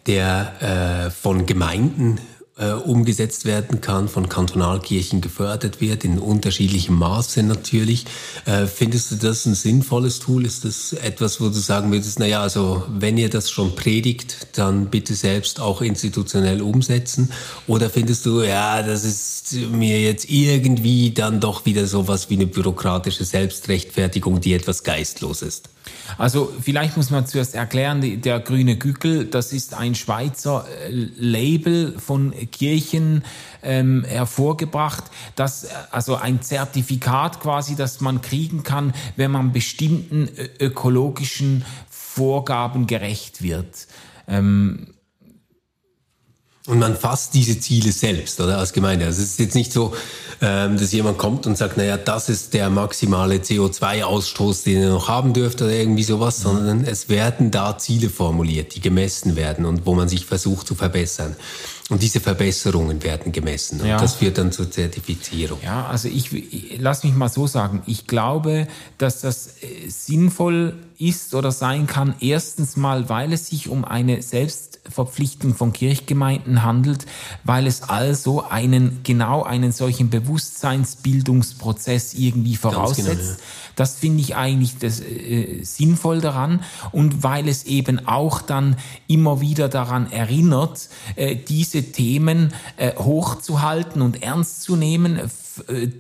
[0.08, 2.20] der äh, von Gemeinden
[2.56, 8.06] äh, umgesetzt werden kann, von Kantonalkirchen gefördert wird, in unterschiedlichem Maße natürlich.
[8.46, 10.46] Äh, findest du das ein sinnvolles Tool?
[10.46, 14.92] Ist das etwas, wo du sagen würdest, naja, also wenn ihr das schon predigt, dann
[14.92, 17.32] bitte selbst auch institutionell umsetzen?
[17.66, 22.48] Oder findest du, ja, das ist mir jetzt irgendwie dann doch wieder sowas wie eine
[22.48, 25.73] bürokratische Selbstrechtfertigung, die etwas geistlos ist?
[26.18, 31.98] Also vielleicht muss man zuerst erklären, der grüne Gückel, das ist ein Schweizer äh, Label
[32.00, 33.24] von Kirchen
[33.62, 35.06] ähm, hervorgebracht,
[35.36, 40.30] das also ein Zertifikat quasi, das man kriegen kann, wenn man bestimmten
[40.60, 43.88] ökologischen Vorgaben gerecht wird.
[44.28, 44.93] Ähm,
[46.68, 49.06] und man fasst diese Ziele selbst, oder als Gemeinde.
[49.06, 49.94] Also es ist jetzt nicht so,
[50.42, 55.10] ähm, dass jemand kommt und sagt, naja, das ist der maximale CO2-Ausstoß, den ihr noch
[55.10, 56.44] haben dürft oder irgendwie sowas, mhm.
[56.44, 60.76] sondern es werden da Ziele formuliert, die gemessen werden und wo man sich versucht zu
[60.76, 61.36] verbessern.
[61.90, 64.00] Und diese Verbesserungen werden gemessen und ja.
[64.00, 65.60] das führt dann zur Zertifizierung.
[65.62, 70.76] Ja, also ich, ich lass mich mal so sagen, ich glaube, dass das äh, sinnvoll
[70.98, 77.06] ist oder sein kann, erstens mal, weil es sich um eine Selbstverpflichtung von Kirchgemeinden handelt,
[77.44, 83.08] weil es also einen, genau einen solchen Bewusstseinsbildungsprozess irgendwie genau, voraussetzt.
[83.08, 83.36] Genau, ja.
[83.76, 88.76] Das finde ich eigentlich das, äh, sinnvoll daran und weil es eben auch dann
[89.08, 95.20] immer wieder daran erinnert, äh, diese Themen äh, hochzuhalten und ernst zu nehmen,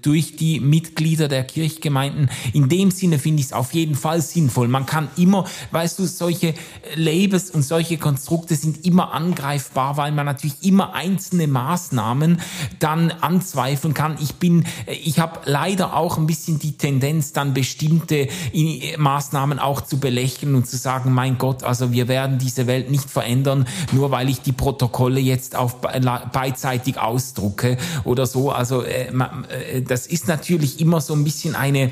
[0.02, 2.30] durch die Mitglieder der Kirchgemeinden.
[2.54, 4.68] In dem Sinne finde ich es auf jeden Fall sinnvoll.
[4.68, 6.54] Man kann immer, weißt du, solche
[6.96, 12.42] Labels und solche Konstrukte sind immer angreifbar, weil man natürlich immer einzelne Maßnahmen
[12.80, 14.18] dann anzweifeln kann.
[14.22, 19.60] Ich bin, äh, ich habe leider auch ein bisschen die Tendenz, dann bestimmte äh, Maßnahmen
[19.60, 23.68] auch zu belächeln und zu sagen, mein Gott, also wir werden diese Welt nicht verändern,
[23.92, 28.52] nur weil ich die Protokolle jetzt auf beidseitig ausdrucke oder so.
[28.52, 29.12] Also äh,
[29.50, 31.92] äh, das ist natürlich immer so ein bisschen eine,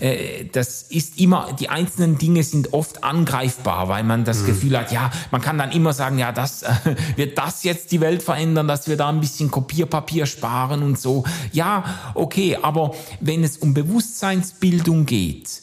[0.00, 4.46] äh, das ist immer, die einzelnen Dinge sind oft angreifbar, weil man das mhm.
[4.46, 6.64] Gefühl hat, ja, man kann dann immer sagen, ja, das
[7.16, 11.24] wird das jetzt die Welt verändern, dass wir da ein bisschen Kopierpapier sparen und so.
[11.52, 15.62] Ja, okay, aber wenn es um Bewusstseinsbildung geht,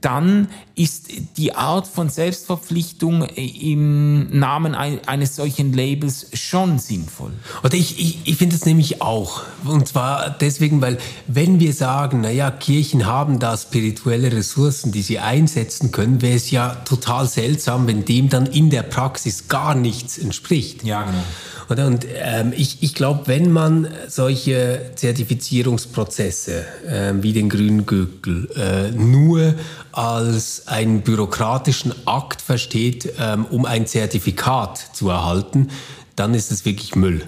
[0.00, 7.32] dann ist die Art von Selbstverpflichtung im Namen eines solchen Labels schon sinnvoll.
[7.62, 9.42] Oder ich, ich, ich finde es nämlich auch.
[9.64, 15.18] Und zwar deswegen, weil wenn wir sagen, naja, Kirchen haben da spirituelle Ressourcen, die sie
[15.18, 20.18] einsetzen können, wäre es ja total seltsam, wenn dem dann in der Praxis gar nichts
[20.18, 20.84] entspricht.
[20.84, 21.24] Ja, genau.
[21.70, 21.86] Oder?
[21.86, 28.90] Und ähm, ich, ich glaube, wenn man solche Zertifizierungsprozesse äh, wie den grünen Gürtel äh,
[28.90, 29.54] nur
[29.92, 35.68] als einen bürokratischen Akt versteht, ähm, um ein Zertifikat zu erhalten,
[36.16, 37.22] dann ist es wirklich Müll.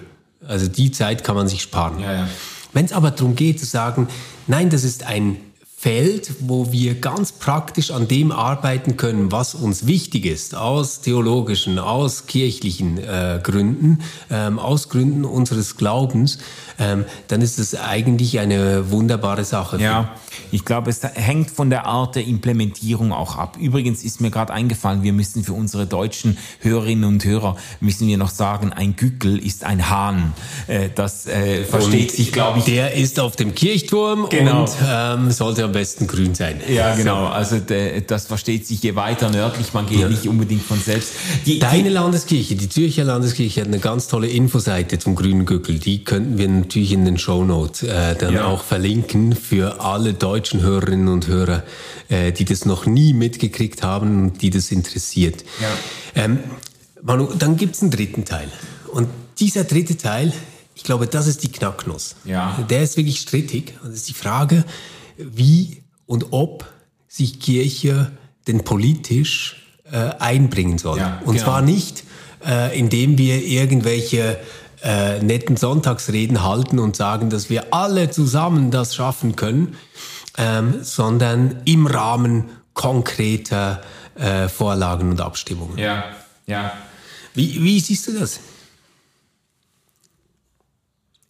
[0.47, 1.99] Also die Zeit kann man sich sparen.
[1.99, 2.27] Ja, ja.
[2.73, 4.07] Wenn es aber darum geht zu sagen,
[4.47, 5.37] nein, das ist ein
[5.85, 11.77] Feld, wo wir ganz praktisch an dem arbeiten können, was uns wichtig ist, aus theologischen,
[11.77, 13.99] aus kirchlichen äh, Gründen,
[14.31, 16.39] ähm, aus Gründen unseres Glaubens,
[16.79, 19.79] ähm, dann ist es eigentlich eine wunderbare Sache.
[19.79, 20.15] Ja,
[20.51, 23.57] ich glaube, es hängt von der Art der Implementierung auch ab.
[23.59, 28.17] Übrigens ist mir gerade eingefallen, wir müssen für unsere deutschen Hörerinnen und Hörer, müssen wir
[28.17, 30.33] noch sagen, ein Gückel ist ein Hahn.
[30.65, 32.65] Äh, das äh, versteht sich, glaube ich.
[32.65, 34.61] Der ist auf dem Kirchturm genau.
[34.61, 36.61] und ähm, sollte besten grün sein.
[36.69, 37.25] Ja, genau.
[37.25, 40.07] Also de, das versteht sich je weiter nördlich man geht, ja.
[40.07, 41.11] nicht unbedingt von selbst.
[41.45, 45.77] Die, Deine die, Landeskirche, die Zürcher Landeskirche, hat eine ganz tolle Infoseite zum grünen Gückel.
[45.77, 48.45] Die könnten wir natürlich in den Show Notes äh, dann ja.
[48.45, 51.63] auch verlinken für alle deutschen Hörerinnen und Hörer,
[52.07, 55.43] äh, die das noch nie mitgekriegt haben und die das interessiert.
[55.61, 56.23] Ja.
[56.23, 56.39] Ähm,
[57.01, 58.47] Manu, dann gibt es einen dritten Teil.
[58.93, 59.09] Und
[59.39, 60.31] dieser dritte Teil,
[60.73, 62.15] ich glaube, das ist die Knacknuss.
[62.23, 62.65] Ja.
[62.69, 63.73] Der ist wirklich strittig.
[63.83, 64.63] Und das ist die Frage,
[65.17, 66.65] wie und ob
[67.07, 68.11] sich Kirche
[68.47, 70.99] denn politisch äh, einbringen soll.
[70.99, 71.45] Ja, und genau.
[71.45, 72.03] zwar nicht,
[72.45, 74.39] äh, indem wir irgendwelche
[74.83, 79.77] äh, netten Sonntagsreden halten und sagen, dass wir alle zusammen das schaffen können,
[80.37, 83.81] ähm, sondern im Rahmen konkreter
[84.15, 85.77] äh, Vorlagen und Abstimmungen.
[85.77, 86.03] Ja,
[86.45, 86.71] ja.
[87.33, 88.39] Wie, wie siehst du das?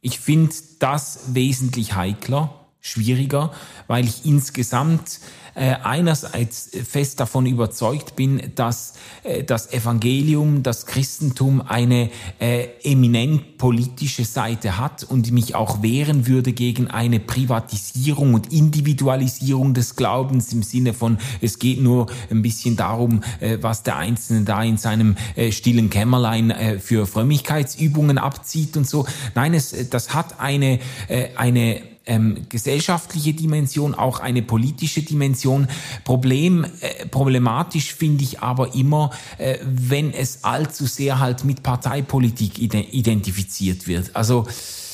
[0.02, 2.54] Ich finde das wesentlich heikler,
[2.86, 3.52] schwieriger,
[3.88, 5.20] weil ich insgesamt
[5.56, 13.58] äh, einerseits fest davon überzeugt bin, dass äh, das Evangelium, das Christentum eine äh, eminent
[13.58, 20.54] politische Seite hat und mich auch wehren würde gegen eine Privatisierung und Individualisierung des Glaubens
[20.54, 24.78] im Sinne von, es geht nur ein bisschen darum, äh, was der Einzelne da in
[24.78, 29.08] seinem äh, stillen Kämmerlein äh, für Frömmigkeitsübungen abzieht und so.
[29.34, 35.68] Nein, es, das hat eine, äh, eine ähm, gesellschaftliche Dimension, auch eine politische Dimension.
[36.04, 42.60] Problem, äh, problematisch finde ich aber immer, äh, wenn es allzu sehr halt mit Parteipolitik
[42.60, 44.16] identifiziert wird.
[44.16, 44.48] Also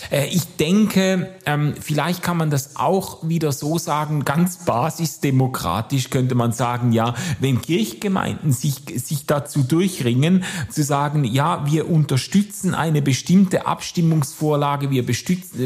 [0.10, 6.52] ich denke, ähm, vielleicht kann man das auch wieder so sagen, ganz basisdemokratisch könnte man
[6.52, 13.66] sagen, ja, wenn Kirchgemeinden sich, sich dazu durchringen, zu sagen, ja, wir unterstützen eine bestimmte
[13.66, 15.06] Abstimmungsvorlage, wir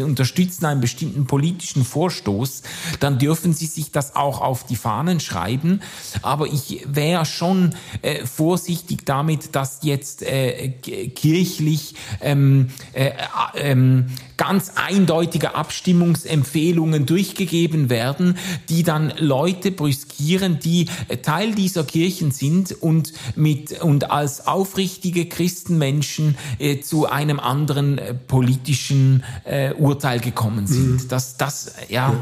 [0.06, 2.64] unterstützen einen bestimmten politischen Vorstoß,
[3.00, 5.82] dann dürfen sie sich das auch auf die Fahnen schreiben.
[6.22, 13.12] Aber ich wäre schon äh, vorsichtig damit, dass jetzt äh, kirchlich ähm, äh,
[13.56, 14.08] ähm,
[14.38, 18.38] ganz eindeutige Abstimmungsempfehlungen durchgegeben werden,
[18.70, 20.88] die dann Leute brüskieren, die
[21.22, 28.14] Teil dieser Kirchen sind und mit und als aufrichtige Christenmenschen äh, zu einem anderen äh,
[28.14, 31.04] politischen äh, Urteil gekommen sind.
[31.04, 31.08] Mhm.
[31.08, 32.14] Das, das, ja.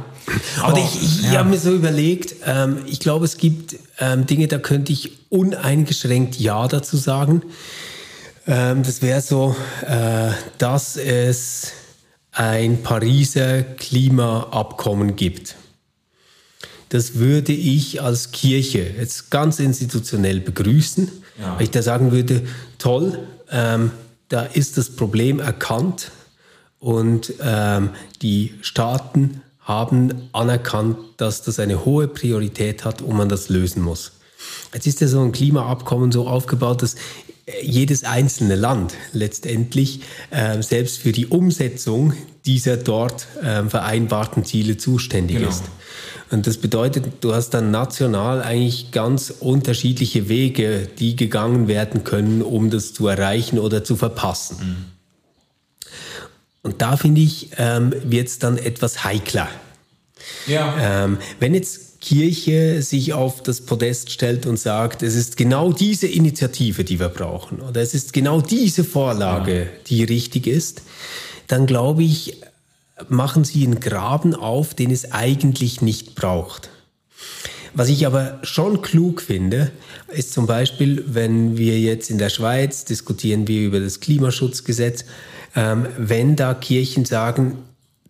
[0.61, 1.39] Aber, ich, ich ja.
[1.39, 6.39] habe mir so überlegt, ähm, ich glaube, es gibt ähm, Dinge, da könnte ich uneingeschränkt
[6.39, 7.41] Ja dazu sagen.
[8.45, 9.55] Ähm, das wäre so,
[9.87, 11.71] äh, dass es
[12.33, 15.55] ein Pariser Klimaabkommen gibt.
[16.89, 21.55] Das würde ich als Kirche jetzt ganz institutionell begrüßen, ja.
[21.55, 22.43] weil ich da sagen würde,
[22.77, 23.19] toll,
[23.49, 23.91] ähm,
[24.29, 26.11] da ist das Problem erkannt
[26.79, 33.49] und ähm, die Staaten haben anerkannt, dass das eine hohe Priorität hat und man das
[33.49, 34.13] lösen muss.
[34.73, 36.95] Jetzt ist ja so ein Klimaabkommen so aufgebaut, dass
[37.61, 42.13] jedes einzelne Land letztendlich äh, selbst für die Umsetzung
[42.45, 45.49] dieser dort äh, vereinbarten Ziele zuständig genau.
[45.49, 45.63] ist.
[46.31, 52.41] Und das bedeutet, du hast dann national eigentlich ganz unterschiedliche Wege, die gegangen werden können,
[52.41, 54.57] um das zu erreichen oder zu verpassen.
[54.59, 54.85] Mhm.
[56.63, 59.49] Und da finde ich, ähm, wird es dann etwas heikler.
[60.47, 61.03] Ja.
[61.05, 66.05] Ähm, wenn jetzt Kirche sich auf das Podest stellt und sagt, es ist genau diese
[66.05, 69.67] Initiative, die wir brauchen, oder es ist genau diese Vorlage, ja.
[69.87, 70.81] die richtig ist,
[71.47, 72.41] dann glaube ich,
[73.07, 76.69] machen sie einen Graben auf, den es eigentlich nicht braucht.
[77.73, 79.71] Was ich aber schon klug finde,
[80.09, 85.05] ist zum Beispiel, wenn wir jetzt in der Schweiz diskutieren wir über das Klimaschutzgesetz,
[85.55, 87.59] ähm, wenn da Kirchen sagen,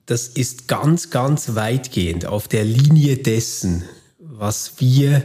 [0.05, 3.83] das ist ganz, ganz weitgehend auf der Linie dessen,
[4.19, 5.23] was wir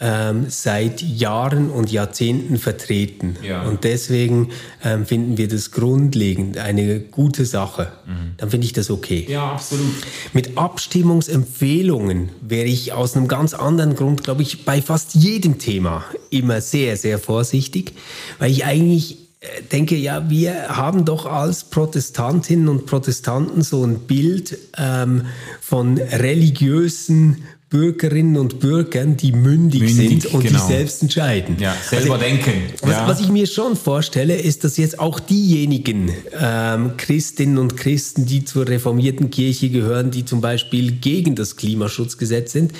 [0.00, 3.36] ähm, seit Jahren und Jahrzehnten vertreten.
[3.42, 3.62] Ja.
[3.62, 4.50] Und deswegen
[4.82, 7.92] ähm, finden wir das grundlegend eine gute Sache.
[8.06, 8.34] Mhm.
[8.36, 9.24] Dann finde ich das okay.
[9.28, 9.94] Ja, absolut.
[10.32, 16.04] Mit Abstimmungsempfehlungen wäre ich aus einem ganz anderen Grund, glaube ich, bei fast jedem Thema
[16.30, 17.92] immer sehr, sehr vorsichtig,
[18.38, 19.23] weil ich eigentlich
[19.72, 25.22] denke, ja, wir haben doch als Protestantinnen und Protestanten so ein Bild ähm,
[25.60, 30.60] von religiösen Bürgerinnen und Bürgern, die mündig, mündig sind und genau.
[30.60, 31.56] die selbst entscheiden.
[31.58, 32.52] Ja, selber also, denken.
[32.82, 33.08] Was, ja.
[33.08, 38.44] was, ich mir schon vorstelle, ist, dass jetzt auch diejenigen ähm, Christinnen und Christen, die
[38.44, 42.72] zur reformierten Kirche gehören, die zum Beispiel gegen das Klimaschutzgesetz sind,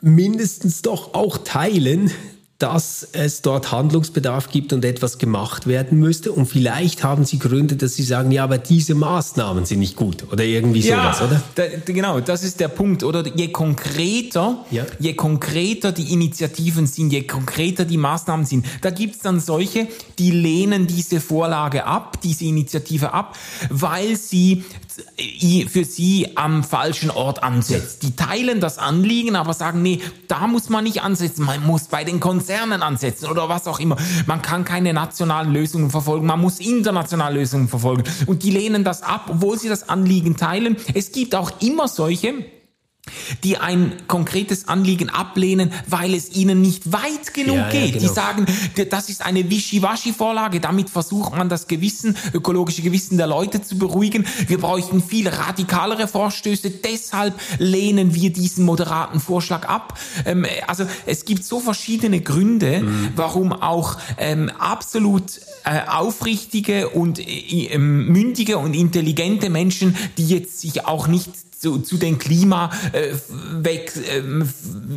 [0.00, 2.10] mindestens doch auch teilen,
[2.64, 6.32] dass es dort Handlungsbedarf gibt und etwas gemacht werden müsste.
[6.32, 10.24] Und vielleicht haben Sie Gründe, dass Sie sagen, ja, aber diese Maßnahmen sind nicht gut
[10.32, 11.42] oder irgendwie sowas, ja, oder?
[11.56, 13.04] Da, genau, das ist der Punkt.
[13.04, 14.86] Oder je konkreter, ja.
[14.98, 19.86] je konkreter die Initiativen sind, je konkreter die Maßnahmen sind, da gibt's dann solche,
[20.18, 23.36] die lehnen diese Vorlage ab, diese Initiative ab,
[23.68, 24.64] weil sie
[25.68, 28.02] für sie am falschen Ort ansetzt.
[28.02, 32.04] Die teilen das Anliegen, aber sagen, nee, da muss man nicht ansetzen, man muss bei
[32.04, 33.96] den Konzernen ansetzen oder was auch immer.
[34.26, 38.04] Man kann keine nationalen Lösungen verfolgen, man muss internationale Lösungen verfolgen.
[38.26, 40.76] Und die lehnen das ab, obwohl sie das Anliegen teilen.
[40.94, 42.34] Es gibt auch immer solche,
[43.42, 47.94] die ein konkretes Anliegen ablehnen, weil es ihnen nicht weit genug ja, geht.
[47.94, 48.00] Ja, genau.
[48.00, 48.46] Die sagen,
[48.90, 54.26] das ist eine Wischiwaschi-Vorlage, damit versucht man das Gewissen, ökologische Gewissen der Leute zu beruhigen.
[54.46, 59.98] Wir bräuchten viel radikalere Vorstöße, deshalb lehnen wir diesen moderaten Vorschlag ab.
[60.24, 63.10] Ähm, also es gibt so verschiedene Gründe, mhm.
[63.16, 70.86] warum auch ähm, absolut äh, aufrichtige und äh, mündige und intelligente Menschen, die jetzt sich
[70.86, 73.14] auch nicht zu, zu den Klima, äh,
[73.52, 74.22] weg, äh,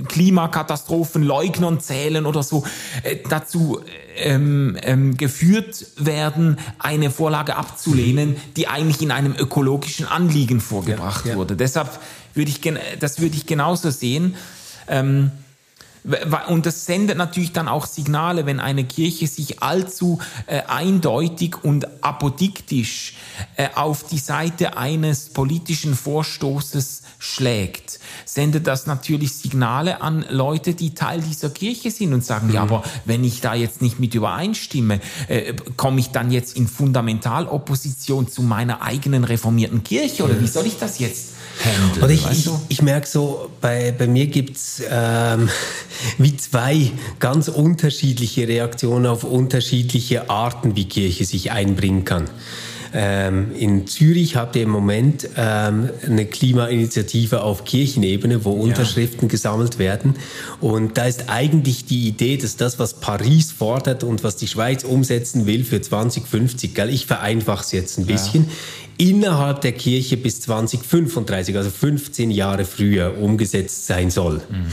[0.08, 2.66] Klimakatastrophenleugnern zählen oder so,
[3.04, 3.82] äh, dazu
[4.18, 11.32] ähm, ähm, geführt werden, eine Vorlage abzulehnen, die eigentlich in einem ökologischen Anliegen vorgebracht ja,
[11.32, 11.38] ja.
[11.38, 11.56] wurde.
[11.56, 12.00] Deshalb
[12.34, 12.62] würde ich,
[13.00, 14.36] das würde ich genauso sehen.
[14.88, 15.32] Ähm,
[16.48, 22.04] und das sendet natürlich dann auch Signale, wenn eine Kirche sich allzu äh, eindeutig und
[22.04, 23.16] apodiktisch
[23.58, 30.94] äh, auf die Seite eines politischen Vorstoßes schlägt, sendet das natürlich Signale an Leute, die
[30.94, 32.54] Teil dieser Kirche sind und sagen, mhm.
[32.54, 36.68] ja, aber wenn ich da jetzt nicht mit übereinstimme, äh, komme ich dann jetzt in
[36.68, 41.37] Fundamentalopposition zu meiner eigenen reformierten Kirche oder wie soll ich das jetzt?
[41.64, 45.50] Handeln, Oder ich, ich, ich merke so, bei, bei mir gibt's ähm,
[46.18, 52.30] wie zwei ganz unterschiedliche Reaktionen auf unterschiedliche Arten, wie Kirche sich einbringen kann.
[52.94, 58.64] Ähm, in Zürich habt ihr im Moment ähm, eine Klimainitiative auf Kirchenebene, wo ja.
[58.64, 60.16] Unterschriften gesammelt werden.
[60.62, 64.84] Und da ist eigentlich die Idee, dass das, was Paris fordert und was die Schweiz
[64.84, 68.52] umsetzen will für 2050, gell, ich vereinfache es jetzt ein bisschen, ja
[68.98, 74.42] innerhalb der Kirche bis 2035, also 15 Jahre früher, umgesetzt sein soll.
[74.50, 74.72] Mhm.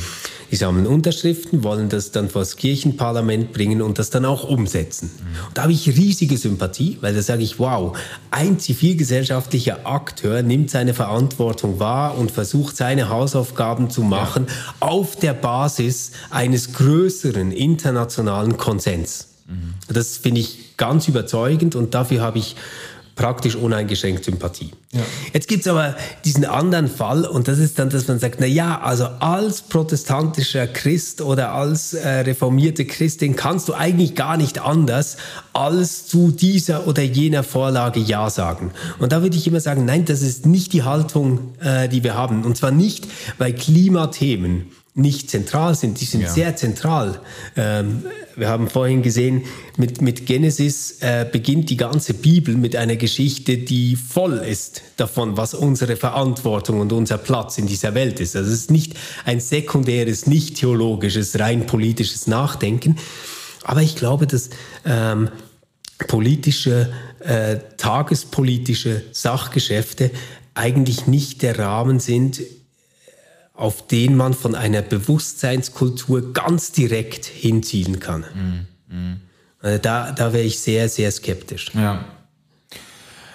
[0.51, 5.11] Die sammeln Unterschriften, wollen das dann vor das Kirchenparlament bringen und das dann auch umsetzen.
[5.16, 5.47] Mhm.
[5.49, 7.97] Und da habe ich riesige Sympathie, weil da sage ich, wow,
[8.31, 14.75] ein zivilgesellschaftlicher Akteur nimmt seine Verantwortung wahr und versucht seine Hausaufgaben zu machen ja.
[14.79, 19.29] auf der Basis eines größeren internationalen Konsens.
[19.49, 19.75] Mhm.
[19.93, 22.57] Das finde ich ganz überzeugend und dafür habe ich
[23.15, 24.73] praktisch uneingeschränkt Sympathie.
[24.93, 25.01] Ja.
[25.33, 28.81] Jetzt gibt's aber diesen anderen Fall und das ist dann, dass man sagt, na ja,
[28.81, 35.17] also als protestantischer Christ oder als äh, reformierte Christin kannst du eigentlich gar nicht anders,
[35.53, 38.73] als zu dieser oder jener Vorlage Ja sagen.
[38.99, 42.15] Und da würde ich immer sagen, nein, das ist nicht die Haltung, äh, die wir
[42.15, 42.45] haben.
[42.45, 43.07] Und zwar nicht,
[43.39, 46.01] weil Klimathemen nicht zentral sind.
[46.01, 46.31] Die sind ja.
[46.31, 47.21] sehr zentral.
[47.57, 48.05] Ähm,
[48.37, 49.43] wir haben vorhin gesehen,
[49.77, 55.37] mit, mit Genesis äh, beginnt die ganze Bibel mit einer Geschichte, die voll ist davon,
[55.37, 58.37] was unsere Verantwortung und unser Platz in dieser Welt ist.
[58.37, 62.97] Also es ist nicht ein sekundäres, nicht theologisches, rein politisches Nachdenken.
[63.65, 64.51] Aber ich glaube, dass
[64.85, 65.29] ähm,
[66.07, 70.13] politische, äh, tagespolitische Sachgeschäfte
[70.55, 72.41] eigentlich nicht der Rahmen sind,
[73.55, 78.67] auf den man von einer Bewusstseinskultur ganz direkt hinzielen kann.
[78.91, 79.21] Mm, mm.
[79.61, 81.71] Also da, da wäre ich sehr, sehr skeptisch.
[81.73, 82.05] Ja.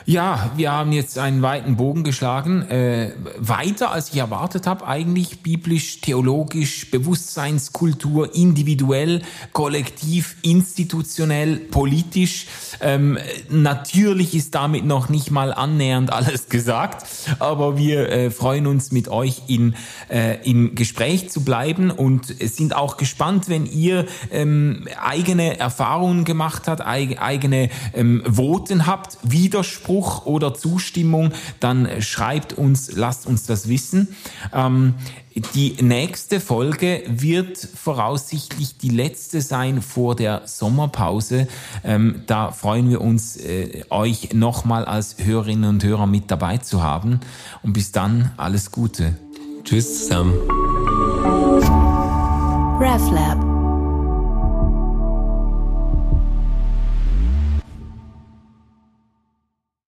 [0.09, 2.63] Ja, wir haben jetzt einen weiten Bogen geschlagen.
[2.63, 9.21] Äh, weiter, als ich erwartet habe, eigentlich biblisch, theologisch, Bewusstseinskultur, individuell,
[9.53, 12.47] kollektiv, institutionell, politisch.
[12.81, 13.19] Ähm,
[13.51, 17.05] natürlich ist damit noch nicht mal annähernd alles gesagt,
[17.37, 19.75] aber wir äh, freuen uns mit euch in,
[20.09, 26.63] äh, im Gespräch zu bleiben und sind auch gespannt, wenn ihr ähm, eigene Erfahrungen gemacht
[26.67, 33.67] habt, eigene ähm, Voten habt, Widerspruch Widerspruch oder Zustimmung, dann schreibt uns, lasst uns das
[33.67, 34.09] wissen.
[34.53, 34.95] Ähm,
[35.53, 41.47] die nächste Folge wird voraussichtlich die letzte sein vor der Sommerpause.
[41.83, 46.83] Ähm, da freuen wir uns, äh, euch nochmal als Hörerinnen und Hörer mit dabei zu
[46.83, 47.19] haben.
[47.63, 49.15] Und bis dann, alles Gute.
[49.63, 50.33] Tschüss zusammen.
[52.81, 53.58] RefLab